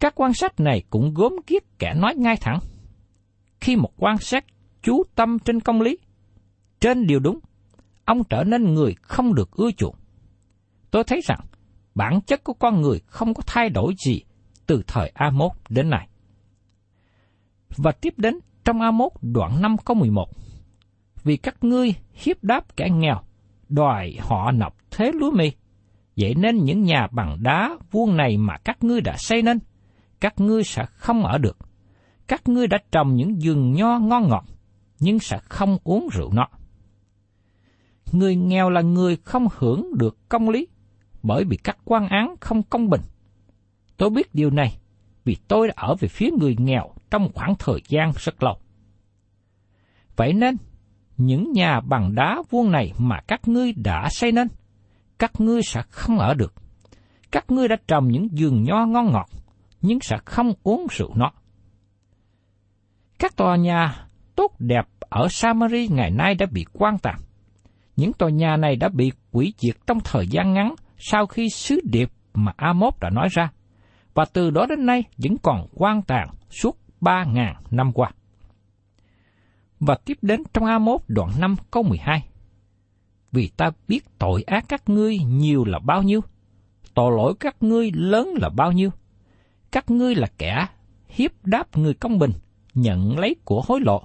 Các 0.00 0.12
quan 0.16 0.32
sát 0.34 0.60
này 0.60 0.82
cũng 0.90 1.14
gốm 1.14 1.36
kiết 1.46 1.62
kẻ 1.78 1.94
nói 1.94 2.14
ngay 2.16 2.36
thẳng. 2.40 2.58
Khi 3.60 3.76
một 3.76 3.90
quan 3.96 4.18
sát 4.18 4.44
chú 4.82 5.02
tâm 5.14 5.38
trên 5.38 5.60
công 5.60 5.80
lý, 5.80 5.98
trên 6.80 7.06
điều 7.06 7.20
đúng, 7.20 7.38
ông 8.04 8.24
trở 8.24 8.44
nên 8.44 8.74
người 8.74 8.94
không 9.02 9.34
được 9.34 9.50
ưa 9.50 9.70
chuộng. 9.70 9.96
Tôi 10.90 11.04
thấy 11.04 11.20
rằng 11.24 11.40
bản 11.94 12.20
chất 12.26 12.44
của 12.44 12.54
con 12.54 12.80
người 12.80 13.00
không 13.06 13.34
có 13.34 13.42
thay 13.46 13.68
đổi 13.68 13.94
gì 14.06 14.22
từ 14.66 14.82
thời 14.86 15.12
A1 15.14 15.50
đến 15.68 15.90
nay. 15.90 16.08
Và 17.76 17.92
tiếp 17.92 18.14
đến 18.16 18.38
trong 18.64 18.78
A1 18.78 19.08
đoạn 19.22 19.62
5 19.62 19.76
câu 19.84 19.94
11. 19.94 20.28
Vì 21.24 21.36
các 21.36 21.64
ngươi 21.64 21.94
hiếp 22.12 22.44
đáp 22.44 22.76
kẻ 22.76 22.88
nghèo, 22.90 23.20
đòi 23.68 24.14
họ 24.20 24.50
nộp 24.50 24.76
thế 24.90 25.12
lúa 25.14 25.30
mì. 25.30 25.52
Vậy 26.16 26.34
nên 26.34 26.64
những 26.64 26.82
nhà 26.82 27.06
bằng 27.10 27.36
đá 27.42 27.76
vuông 27.90 28.16
này 28.16 28.36
mà 28.36 28.56
các 28.64 28.84
ngươi 28.84 29.00
đã 29.00 29.16
xây 29.16 29.42
nên, 29.42 29.58
các 30.20 30.40
ngươi 30.40 30.64
sẽ 30.64 30.84
không 30.86 31.22
ở 31.22 31.38
được. 31.38 31.56
Các 32.28 32.48
ngươi 32.48 32.66
đã 32.66 32.78
trồng 32.92 33.14
những 33.14 33.38
vườn 33.42 33.72
nho 33.72 33.98
ngon 33.98 34.28
ngọt, 34.28 34.44
nhưng 35.00 35.18
sẽ 35.18 35.38
không 35.48 35.78
uống 35.84 36.08
rượu 36.12 36.32
nó 36.32 36.48
người 38.14 38.36
nghèo 38.36 38.70
là 38.70 38.80
người 38.80 39.16
không 39.16 39.48
hưởng 39.56 39.98
được 39.98 40.28
công 40.28 40.48
lý, 40.48 40.68
bởi 41.22 41.44
vì 41.44 41.56
các 41.56 41.78
quan 41.84 42.08
án 42.08 42.34
không 42.40 42.62
công 42.62 42.90
bình. 42.90 43.00
Tôi 43.96 44.10
biết 44.10 44.34
điều 44.34 44.50
này 44.50 44.78
vì 45.24 45.36
tôi 45.48 45.68
đã 45.68 45.74
ở 45.76 45.94
về 46.00 46.08
phía 46.08 46.30
người 46.38 46.56
nghèo 46.58 46.94
trong 47.10 47.28
khoảng 47.34 47.54
thời 47.58 47.80
gian 47.88 48.12
rất 48.16 48.42
lâu. 48.42 48.58
Vậy 50.16 50.32
nên, 50.32 50.56
những 51.16 51.52
nhà 51.52 51.80
bằng 51.80 52.14
đá 52.14 52.42
vuông 52.50 52.72
này 52.72 52.92
mà 52.98 53.20
các 53.28 53.48
ngươi 53.48 53.72
đã 53.72 54.08
xây 54.10 54.32
nên, 54.32 54.48
các 55.18 55.32
ngươi 55.38 55.62
sẽ 55.62 55.82
không 55.90 56.18
ở 56.18 56.34
được. 56.34 56.54
Các 57.32 57.50
ngươi 57.50 57.68
đã 57.68 57.76
trồng 57.88 58.08
những 58.08 58.28
vườn 58.38 58.64
nho 58.64 58.86
ngon 58.86 59.12
ngọt, 59.12 59.28
nhưng 59.80 60.00
sẽ 60.00 60.16
không 60.24 60.52
uống 60.62 60.86
rượu 60.90 61.14
nó. 61.14 61.30
Các 63.18 63.36
tòa 63.36 63.56
nhà 63.56 64.06
tốt 64.36 64.52
đẹp 64.58 64.84
ở 65.00 65.28
Samari 65.30 65.88
ngày 65.88 66.10
nay 66.10 66.34
đã 66.34 66.46
bị 66.52 66.64
quan 66.72 66.98
tàn. 66.98 67.16
Những 67.96 68.12
tòa 68.12 68.30
nhà 68.30 68.56
này 68.56 68.76
đã 68.76 68.88
bị 68.88 69.12
quỷ 69.30 69.54
diệt 69.58 69.76
trong 69.86 69.98
thời 70.04 70.26
gian 70.26 70.54
ngắn 70.54 70.74
sau 70.98 71.26
khi 71.26 71.48
sứ 71.50 71.80
điệp 71.84 72.10
mà 72.34 72.52
Amos 72.56 72.94
đã 73.00 73.10
nói 73.10 73.28
ra, 73.30 73.50
và 74.14 74.24
từ 74.24 74.50
đó 74.50 74.66
đến 74.66 74.86
nay 74.86 75.04
vẫn 75.16 75.36
còn 75.42 75.66
quan 75.74 76.02
tàn 76.02 76.28
suốt 76.50 76.78
ba 77.00 77.24
ngàn 77.24 77.56
năm 77.70 77.92
qua. 77.92 78.10
Và 79.80 79.94
tiếp 80.04 80.18
đến 80.22 80.42
trong 80.52 80.64
Amos 80.64 81.02
đoạn 81.08 81.30
5 81.38 81.56
câu 81.70 81.82
12. 81.82 82.28
Vì 83.32 83.48
ta 83.48 83.70
biết 83.88 84.18
tội 84.18 84.42
ác 84.42 84.64
các 84.68 84.88
ngươi 84.88 85.18
nhiều 85.18 85.64
là 85.64 85.78
bao 85.78 86.02
nhiêu, 86.02 86.20
tội 86.94 87.12
lỗi 87.16 87.34
các 87.40 87.62
ngươi 87.62 87.92
lớn 87.94 88.34
là 88.40 88.48
bao 88.48 88.72
nhiêu. 88.72 88.90
Các 89.72 89.90
ngươi 89.90 90.14
là 90.14 90.26
kẻ 90.38 90.66
hiếp 91.08 91.30
đáp 91.44 91.76
người 91.76 91.94
công 91.94 92.18
bình, 92.18 92.32
nhận 92.74 93.18
lấy 93.18 93.36
của 93.44 93.62
hối 93.66 93.80
lộ, 93.80 94.02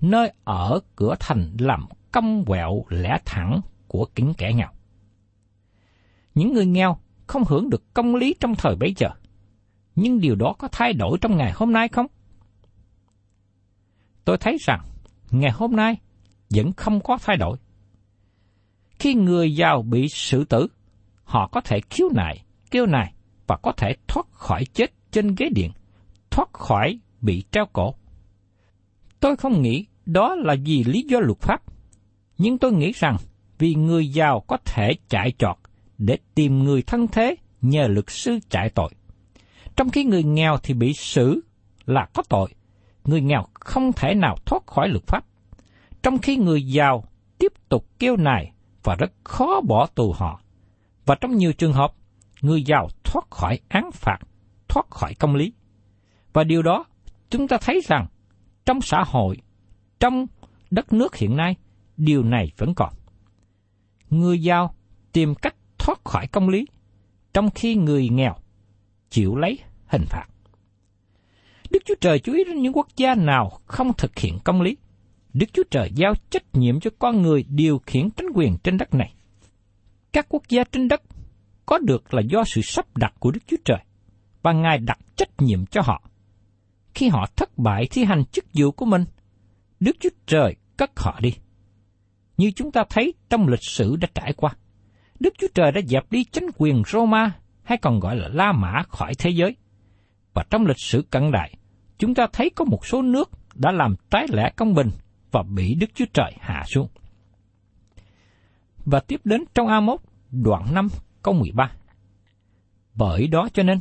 nơi 0.00 0.32
ở 0.44 0.80
cửa 0.96 1.14
thành 1.20 1.56
làm 1.58 1.86
cong 2.12 2.44
quẹo 2.44 2.84
lẽ 2.88 3.18
thẳng 3.24 3.60
của 3.88 4.06
kính 4.14 4.34
kẻ 4.38 4.52
nghèo. 4.52 4.68
Những 6.34 6.52
người 6.52 6.66
nghèo 6.66 6.96
không 7.26 7.44
hưởng 7.44 7.70
được 7.70 7.94
công 7.94 8.14
lý 8.14 8.34
trong 8.40 8.54
thời 8.54 8.76
bấy 8.76 8.94
giờ, 8.96 9.08
nhưng 9.96 10.20
điều 10.20 10.34
đó 10.34 10.54
có 10.58 10.68
thay 10.72 10.92
đổi 10.92 11.18
trong 11.20 11.36
ngày 11.36 11.52
hôm 11.54 11.72
nay 11.72 11.88
không? 11.88 12.06
Tôi 14.24 14.38
thấy 14.38 14.56
rằng 14.60 14.80
ngày 15.30 15.50
hôm 15.50 15.76
nay 15.76 15.96
vẫn 16.50 16.72
không 16.72 17.00
có 17.00 17.18
thay 17.22 17.36
đổi. 17.36 17.58
Khi 18.98 19.14
người 19.14 19.54
giàu 19.54 19.82
bị 19.82 20.08
xử 20.08 20.44
tử, 20.44 20.66
họ 21.24 21.48
có 21.52 21.60
thể 21.60 21.80
khiếu 21.90 22.08
nại, 22.14 22.44
kêu 22.70 22.86
nài 22.86 23.14
và 23.46 23.56
có 23.56 23.72
thể 23.72 23.96
thoát 24.08 24.26
khỏi 24.32 24.64
chết 24.64 24.92
trên 25.10 25.34
ghế 25.34 25.48
điện, 25.48 25.70
thoát 26.30 26.52
khỏi 26.52 26.98
bị 27.20 27.44
treo 27.50 27.66
cổ. 27.72 27.94
Tôi 29.20 29.36
không 29.36 29.62
nghĩ 29.62 29.86
đó 30.06 30.34
là 30.34 30.56
vì 30.64 30.84
lý 30.84 31.02
do 31.02 31.20
luật 31.20 31.38
pháp, 31.40 31.62
nhưng 32.38 32.58
tôi 32.58 32.72
nghĩ 32.72 32.92
rằng 32.94 33.16
vì 33.58 33.74
người 33.74 34.08
giàu 34.08 34.40
có 34.40 34.56
thể 34.64 34.92
chạy 35.08 35.32
trọt 35.38 35.56
để 35.98 36.18
tìm 36.34 36.64
người 36.64 36.82
thân 36.82 37.06
thế 37.12 37.34
nhờ 37.60 37.86
luật 37.88 38.04
sư 38.08 38.38
chạy 38.48 38.70
tội. 38.70 38.90
Trong 39.76 39.90
khi 39.90 40.04
người 40.04 40.22
nghèo 40.22 40.56
thì 40.62 40.74
bị 40.74 40.92
xử 40.92 41.40
là 41.86 42.06
có 42.14 42.22
tội, 42.28 42.54
người 43.04 43.20
nghèo 43.20 43.46
không 43.54 43.92
thể 43.92 44.14
nào 44.14 44.36
thoát 44.46 44.66
khỏi 44.66 44.88
luật 44.88 45.06
pháp. 45.06 45.24
Trong 46.02 46.18
khi 46.18 46.36
người 46.36 46.66
giàu 46.66 47.04
tiếp 47.38 47.52
tục 47.68 47.86
kêu 47.98 48.16
nài 48.16 48.52
và 48.82 48.94
rất 48.94 49.12
khó 49.24 49.60
bỏ 49.60 49.86
tù 49.86 50.12
họ. 50.12 50.40
Và 51.06 51.14
trong 51.14 51.36
nhiều 51.36 51.52
trường 51.52 51.72
hợp, 51.72 51.94
người 52.40 52.62
giàu 52.62 52.88
thoát 53.04 53.30
khỏi 53.30 53.60
án 53.68 53.90
phạt, 53.92 54.18
thoát 54.68 54.90
khỏi 54.90 55.14
công 55.14 55.34
lý. 55.34 55.52
Và 56.32 56.44
điều 56.44 56.62
đó 56.62 56.84
chúng 57.30 57.48
ta 57.48 57.58
thấy 57.60 57.80
rằng 57.84 58.06
trong 58.66 58.80
xã 58.80 59.04
hội, 59.06 59.36
trong 60.00 60.26
đất 60.70 60.92
nước 60.92 61.16
hiện 61.16 61.36
nay, 61.36 61.56
điều 61.96 62.22
này 62.22 62.52
vẫn 62.56 62.74
còn. 62.74 62.92
Người 64.10 64.42
giàu 64.42 64.74
tìm 65.12 65.34
cách 65.34 65.54
thoát 65.78 66.04
khỏi 66.04 66.26
công 66.26 66.48
lý, 66.48 66.66
trong 67.34 67.50
khi 67.50 67.74
người 67.74 68.08
nghèo 68.08 68.34
chịu 69.14 69.36
lấy 69.36 69.58
hình 69.86 70.04
phạt. 70.08 70.26
Đức 71.70 71.82
Chúa 71.84 71.94
Trời 72.00 72.18
chú 72.18 72.32
ý 72.32 72.44
đến 72.44 72.62
những 72.62 72.72
quốc 72.72 72.88
gia 72.96 73.14
nào 73.14 73.60
không 73.66 73.92
thực 73.98 74.18
hiện 74.18 74.38
công 74.44 74.62
lý. 74.62 74.76
Đức 75.32 75.46
Chúa 75.52 75.62
Trời 75.70 75.90
giao 75.94 76.14
trách 76.30 76.44
nhiệm 76.52 76.80
cho 76.80 76.90
con 76.98 77.22
người 77.22 77.44
điều 77.48 77.78
khiển 77.86 78.10
chính 78.10 78.26
quyền 78.34 78.56
trên 78.64 78.78
đất 78.78 78.94
này. 78.94 79.14
Các 80.12 80.26
quốc 80.28 80.42
gia 80.48 80.64
trên 80.64 80.88
đất 80.88 81.02
có 81.66 81.78
được 81.78 82.14
là 82.14 82.22
do 82.28 82.44
sự 82.46 82.60
sắp 82.62 82.96
đặt 82.96 83.14
của 83.18 83.30
Đức 83.30 83.40
Chúa 83.46 83.56
Trời, 83.64 83.78
và 84.42 84.52
Ngài 84.52 84.78
đặt 84.78 84.98
trách 85.16 85.30
nhiệm 85.38 85.66
cho 85.66 85.80
họ. 85.84 86.02
Khi 86.94 87.08
họ 87.08 87.26
thất 87.36 87.58
bại 87.58 87.86
thi 87.90 88.04
hành 88.04 88.24
chức 88.24 88.44
vụ 88.54 88.70
của 88.70 88.84
mình, 88.84 89.04
Đức 89.80 89.96
Chúa 90.00 90.10
Trời 90.26 90.56
cất 90.76 90.90
họ 90.96 91.18
đi. 91.20 91.34
Như 92.36 92.50
chúng 92.56 92.72
ta 92.72 92.84
thấy 92.90 93.14
trong 93.30 93.48
lịch 93.48 93.64
sử 93.68 93.96
đã 93.96 94.08
trải 94.14 94.32
qua, 94.32 94.56
Đức 95.20 95.34
Chúa 95.38 95.48
Trời 95.54 95.72
đã 95.72 95.80
dẹp 95.86 96.12
đi 96.12 96.24
chính 96.24 96.46
quyền 96.58 96.82
Roma 96.86 97.32
hay 97.64 97.78
còn 97.78 98.00
gọi 98.00 98.16
là 98.16 98.28
La 98.28 98.52
Mã 98.52 98.82
khỏi 98.88 99.14
thế 99.18 99.30
giới. 99.30 99.56
Và 100.34 100.44
trong 100.50 100.66
lịch 100.66 100.80
sử 100.80 101.04
cận 101.10 101.32
đại, 101.32 101.54
chúng 101.98 102.14
ta 102.14 102.26
thấy 102.32 102.50
có 102.50 102.64
một 102.64 102.86
số 102.86 103.02
nước 103.02 103.30
đã 103.54 103.72
làm 103.72 103.94
trái 104.10 104.26
lẽ 104.32 104.52
công 104.56 104.74
bình 104.74 104.90
và 105.30 105.42
bị 105.42 105.74
Đức 105.74 105.86
Chúa 105.94 106.04
Trời 106.12 106.32
hạ 106.40 106.64
xuống. 106.66 106.88
Và 108.84 109.00
tiếp 109.00 109.20
đến 109.24 109.44
trong 109.54 109.66
A1 109.66 109.96
đoạn 110.30 110.74
5 110.74 110.88
câu 111.22 111.34
13. 111.34 111.72
Bởi 112.94 113.26
đó 113.26 113.48
cho 113.54 113.62
nên, 113.62 113.78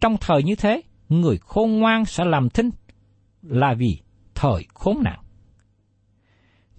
trong 0.00 0.16
thời 0.20 0.42
như 0.42 0.54
thế, 0.54 0.82
người 1.08 1.38
khôn 1.38 1.78
ngoan 1.78 2.04
sẽ 2.04 2.24
làm 2.24 2.50
thinh, 2.50 2.70
là 3.42 3.74
vì 3.74 3.98
thời 4.34 4.66
khốn 4.74 5.02
nạn. 5.02 5.18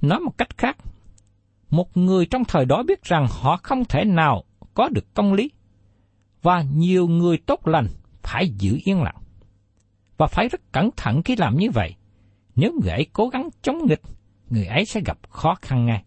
Nói 0.02 0.20
một 0.20 0.38
cách 0.38 0.58
khác, 0.58 0.78
một 1.70 1.98
người 1.98 2.26
trong 2.26 2.44
thời 2.46 2.66
đó 2.66 2.84
biết 2.84 3.04
rằng 3.04 3.28
họ 3.30 3.58
không 3.63 3.86
thể 3.86 4.06
nào 4.06 4.44
có 4.74 4.89
được 4.89 5.13
công 5.13 5.34
lý, 5.34 5.52
và 6.43 6.63
nhiều 6.73 7.08
người 7.08 7.38
tốt 7.38 7.67
lành 7.67 7.88
phải 8.23 8.49
giữ 8.49 8.77
yên 8.84 9.01
lặng. 9.01 9.17
Và 10.17 10.27
phải 10.27 10.47
rất 10.47 10.71
cẩn 10.71 10.89
thận 10.97 11.23
khi 11.23 11.36
làm 11.36 11.58
như 11.58 11.71
vậy. 11.71 11.95
Nếu 12.56 12.71
người 12.82 12.91
ấy 12.91 13.08
cố 13.13 13.27
gắng 13.27 13.49
chống 13.62 13.86
nghịch, 13.86 14.01
người 14.49 14.65
ấy 14.65 14.86
sẽ 14.86 15.01
gặp 15.06 15.17
khó 15.29 15.56
khăn 15.62 15.86
ngay. 15.86 16.03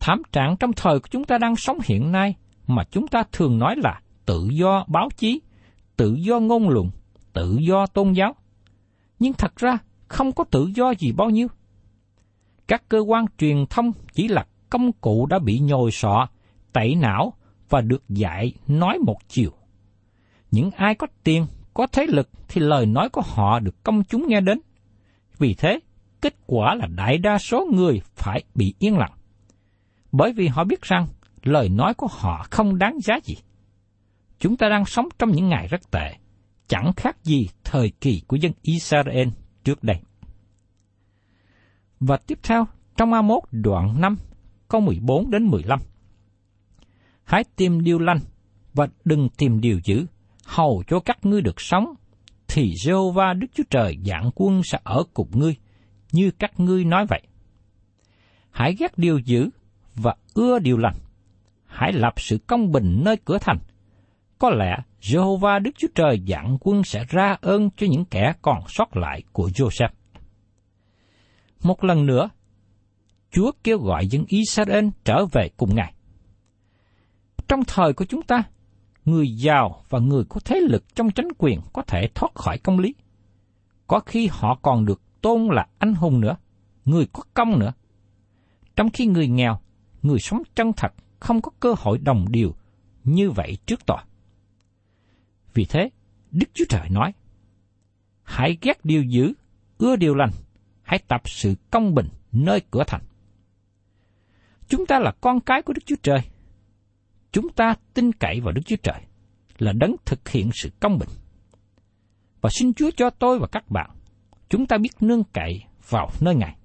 Thảm 0.00 0.22
trạng 0.32 0.56
trong 0.56 0.72
thời 0.72 1.00
của 1.00 1.08
chúng 1.10 1.24
ta 1.24 1.38
đang 1.38 1.56
sống 1.56 1.78
hiện 1.84 2.12
nay 2.12 2.34
mà 2.66 2.84
chúng 2.90 3.08
ta 3.08 3.24
thường 3.32 3.58
nói 3.58 3.76
là 3.76 4.00
tự 4.26 4.48
do 4.52 4.84
báo 4.88 5.08
chí, 5.16 5.40
tự 5.96 6.14
do 6.14 6.40
ngôn 6.40 6.68
luận, 6.68 6.90
tự 7.32 7.58
do 7.60 7.86
tôn 7.86 8.12
giáo. 8.12 8.34
Nhưng 9.18 9.32
thật 9.32 9.56
ra 9.56 9.78
không 10.08 10.32
có 10.32 10.44
tự 10.44 10.70
do 10.74 10.94
gì 10.98 11.12
bao 11.12 11.30
nhiêu. 11.30 11.48
Các 12.68 12.88
cơ 12.88 12.98
quan 12.98 13.24
truyền 13.38 13.66
thông 13.70 13.92
chỉ 14.12 14.28
là 14.28 14.46
công 14.70 14.92
cụ 14.92 15.26
đã 15.26 15.38
bị 15.38 15.58
nhồi 15.58 15.90
sọ, 15.90 16.28
tẩy 16.72 16.94
não 16.94 17.32
và 17.74 17.80
được 17.80 18.08
dạy 18.08 18.52
nói 18.66 18.98
một 18.98 19.16
chiều. 19.28 19.50
Những 20.50 20.70
ai 20.70 20.94
có 20.94 21.06
tiền, 21.24 21.46
có 21.74 21.86
thế 21.92 22.06
lực 22.06 22.28
thì 22.48 22.60
lời 22.60 22.86
nói 22.86 23.08
của 23.08 23.22
họ 23.24 23.60
được 23.60 23.84
công 23.84 24.04
chúng 24.04 24.28
nghe 24.28 24.40
đến. 24.40 24.60
Vì 25.38 25.54
thế, 25.54 25.80
kết 26.20 26.34
quả 26.46 26.74
là 26.74 26.86
đại 26.96 27.18
đa 27.18 27.38
số 27.38 27.66
người 27.72 28.00
phải 28.14 28.44
bị 28.54 28.74
yên 28.78 28.98
lặng. 28.98 29.12
Bởi 30.12 30.32
vì 30.32 30.48
họ 30.48 30.64
biết 30.64 30.82
rằng 30.82 31.06
lời 31.42 31.68
nói 31.68 31.94
của 31.94 32.06
họ 32.10 32.46
không 32.50 32.78
đáng 32.78 32.98
giá 33.00 33.14
gì. 33.24 33.34
Chúng 34.38 34.56
ta 34.56 34.68
đang 34.68 34.84
sống 34.84 35.08
trong 35.18 35.30
những 35.30 35.48
ngày 35.48 35.68
rất 35.68 35.90
tệ, 35.90 36.16
chẳng 36.68 36.92
khác 36.96 37.24
gì 37.24 37.48
thời 37.64 37.92
kỳ 38.00 38.22
của 38.26 38.36
dân 38.36 38.52
Israel 38.62 39.28
trước 39.64 39.84
đây. 39.84 39.96
Và 42.00 42.16
tiếp 42.16 42.38
theo, 42.42 42.66
trong 42.96 43.10
A1 43.10 43.40
đoạn 43.50 44.00
5, 44.00 44.16
câu 44.68 44.80
14 44.80 45.30
đến 45.30 45.44
15. 45.44 45.80
Hãy 47.24 47.44
tìm 47.56 47.80
điều 47.80 47.98
lành 47.98 48.18
và 48.74 48.86
đừng 49.04 49.28
tìm 49.28 49.60
điều 49.60 49.80
dữ, 49.84 50.06
hầu 50.44 50.82
cho 50.86 51.00
các 51.00 51.18
ngươi 51.26 51.42
được 51.42 51.60
sống, 51.60 51.94
thì 52.48 52.72
Jehovah 52.72 53.38
Đức 53.38 53.46
Chúa 53.54 53.62
Trời 53.70 53.98
dạng 54.04 54.30
quân 54.34 54.62
sẽ 54.62 54.78
ở 54.84 55.02
cùng 55.14 55.28
ngươi, 55.32 55.56
như 56.12 56.30
các 56.38 56.60
ngươi 56.60 56.84
nói 56.84 57.06
vậy. 57.06 57.22
Hãy 58.50 58.74
ghét 58.78 58.98
điều 58.98 59.18
dữ 59.18 59.50
và 59.94 60.14
ưa 60.34 60.58
điều 60.58 60.76
lành. 60.76 60.96
Hãy 61.66 61.92
lập 61.92 62.12
sự 62.16 62.38
công 62.46 62.72
bình 62.72 63.02
nơi 63.04 63.16
cửa 63.24 63.38
thành. 63.40 63.58
Có 64.38 64.50
lẽ 64.50 64.76
Jehovah 65.00 65.62
Đức 65.62 65.70
Chúa 65.78 65.88
Trời 65.94 66.22
dạng 66.28 66.58
quân 66.60 66.84
sẽ 66.84 67.04
ra 67.08 67.36
ơn 67.40 67.70
cho 67.76 67.86
những 67.90 68.04
kẻ 68.04 68.32
còn 68.42 68.58
sót 68.68 68.96
lại 68.96 69.22
của 69.32 69.48
Joseph. 69.48 69.88
Một 71.62 71.84
lần 71.84 72.06
nữa, 72.06 72.28
Chúa 73.30 73.52
kêu 73.64 73.78
gọi 73.78 74.06
dân 74.06 74.24
Israel 74.28 74.88
trở 75.04 75.26
về 75.32 75.48
cùng 75.56 75.74
Ngài. 75.74 75.93
Trong 77.48 77.64
thời 77.66 77.92
của 77.92 78.04
chúng 78.04 78.22
ta, 78.22 78.42
người 79.04 79.36
giàu 79.36 79.84
và 79.88 79.98
người 79.98 80.24
có 80.28 80.40
thế 80.44 80.60
lực 80.60 80.94
trong 80.94 81.10
chính 81.10 81.28
quyền 81.38 81.60
có 81.72 81.82
thể 81.82 82.08
thoát 82.14 82.34
khỏi 82.34 82.58
công 82.58 82.78
lý. 82.78 82.94
Có 83.86 84.00
khi 84.00 84.28
họ 84.32 84.58
còn 84.62 84.84
được 84.84 85.02
tôn 85.20 85.46
là 85.46 85.66
anh 85.78 85.94
hùng 85.94 86.20
nữa, 86.20 86.36
người 86.84 87.06
có 87.12 87.22
công 87.34 87.58
nữa. 87.58 87.72
Trong 88.76 88.90
khi 88.90 89.06
người 89.06 89.28
nghèo, 89.28 89.58
người 90.02 90.18
sống 90.18 90.42
chân 90.54 90.72
thật 90.72 90.94
không 91.20 91.42
có 91.42 91.50
cơ 91.60 91.74
hội 91.78 91.98
đồng 91.98 92.26
điều 92.28 92.54
như 93.04 93.30
vậy 93.30 93.58
trước 93.66 93.86
tòa. 93.86 94.04
Vì 95.54 95.64
thế, 95.64 95.90
Đức 96.30 96.46
Chúa 96.54 96.64
Trời 96.68 96.88
nói, 96.90 97.12
Hãy 98.22 98.58
ghét 98.60 98.84
điều 98.84 99.02
dữ, 99.02 99.32
ưa 99.78 99.96
điều 99.96 100.14
lành, 100.14 100.30
hãy 100.82 100.98
tập 101.08 101.22
sự 101.24 101.54
công 101.70 101.94
bình 101.94 102.08
nơi 102.32 102.60
cửa 102.70 102.84
thành. 102.86 103.02
Chúng 104.68 104.86
ta 104.86 104.98
là 104.98 105.12
con 105.20 105.40
cái 105.40 105.62
của 105.62 105.72
Đức 105.72 105.82
Chúa 105.86 105.96
Trời. 106.02 106.18
Chúng 107.34 107.48
ta 107.48 107.74
tin 107.94 108.12
cậy 108.12 108.40
vào 108.40 108.52
Đức 108.52 108.62
Chúa 108.66 108.76
Trời 108.82 109.00
là 109.58 109.72
đấng 109.72 109.96
thực 110.04 110.28
hiện 110.28 110.50
sự 110.52 110.70
công 110.80 110.98
bình. 110.98 111.08
Và 112.40 112.50
xin 112.50 112.74
Chúa 112.74 112.90
cho 112.96 113.10
tôi 113.10 113.38
và 113.38 113.46
các 113.46 113.70
bạn, 113.70 113.90
chúng 114.48 114.66
ta 114.66 114.78
biết 114.78 114.90
nương 115.00 115.24
cậy 115.24 115.62
vào 115.88 116.10
nơi 116.20 116.34
Ngài. 116.34 116.56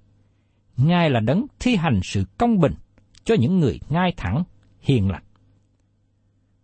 Ngài 0.77 1.09
là 1.09 1.19
đấng 1.19 1.45
thi 1.59 1.75
hành 1.75 1.99
sự 2.03 2.23
công 2.37 2.59
bình 2.59 2.73
cho 3.23 3.35
những 3.39 3.59
người 3.59 3.79
ngay 3.89 4.13
thẳng, 4.17 4.43
hiền 4.79 5.09
lành. 5.09 5.23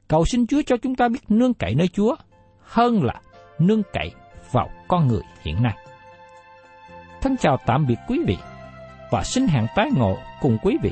Cầu 0.07 0.25
xin 0.25 0.47
Chúa 0.47 0.61
cho 0.65 0.77
chúng 0.77 0.95
ta 0.95 1.09
biết 1.09 1.31
nương 1.31 1.53
cậy 1.53 1.75
nơi 1.75 1.87
Chúa 1.87 2.15
hơn 2.59 3.03
là 3.03 3.21
nương 3.59 3.81
cậy 3.93 4.11
vào 4.51 4.69
con 4.87 5.07
người 5.07 5.21
hiện 5.41 5.63
nay. 5.63 5.77
Thân 7.21 7.35
chào 7.37 7.57
tạm 7.65 7.85
biệt 7.87 7.97
quý 8.07 8.19
vị 8.27 8.37
và 9.11 9.23
xin 9.23 9.47
hẹn 9.47 9.65
tái 9.75 9.89
ngộ 9.95 10.17
cùng 10.41 10.57
quý 10.63 10.77
vị 10.83 10.91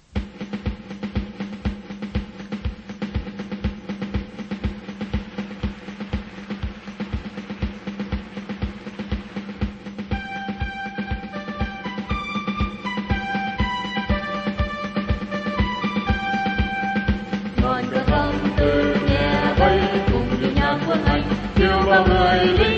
Kêu 22.57 22.70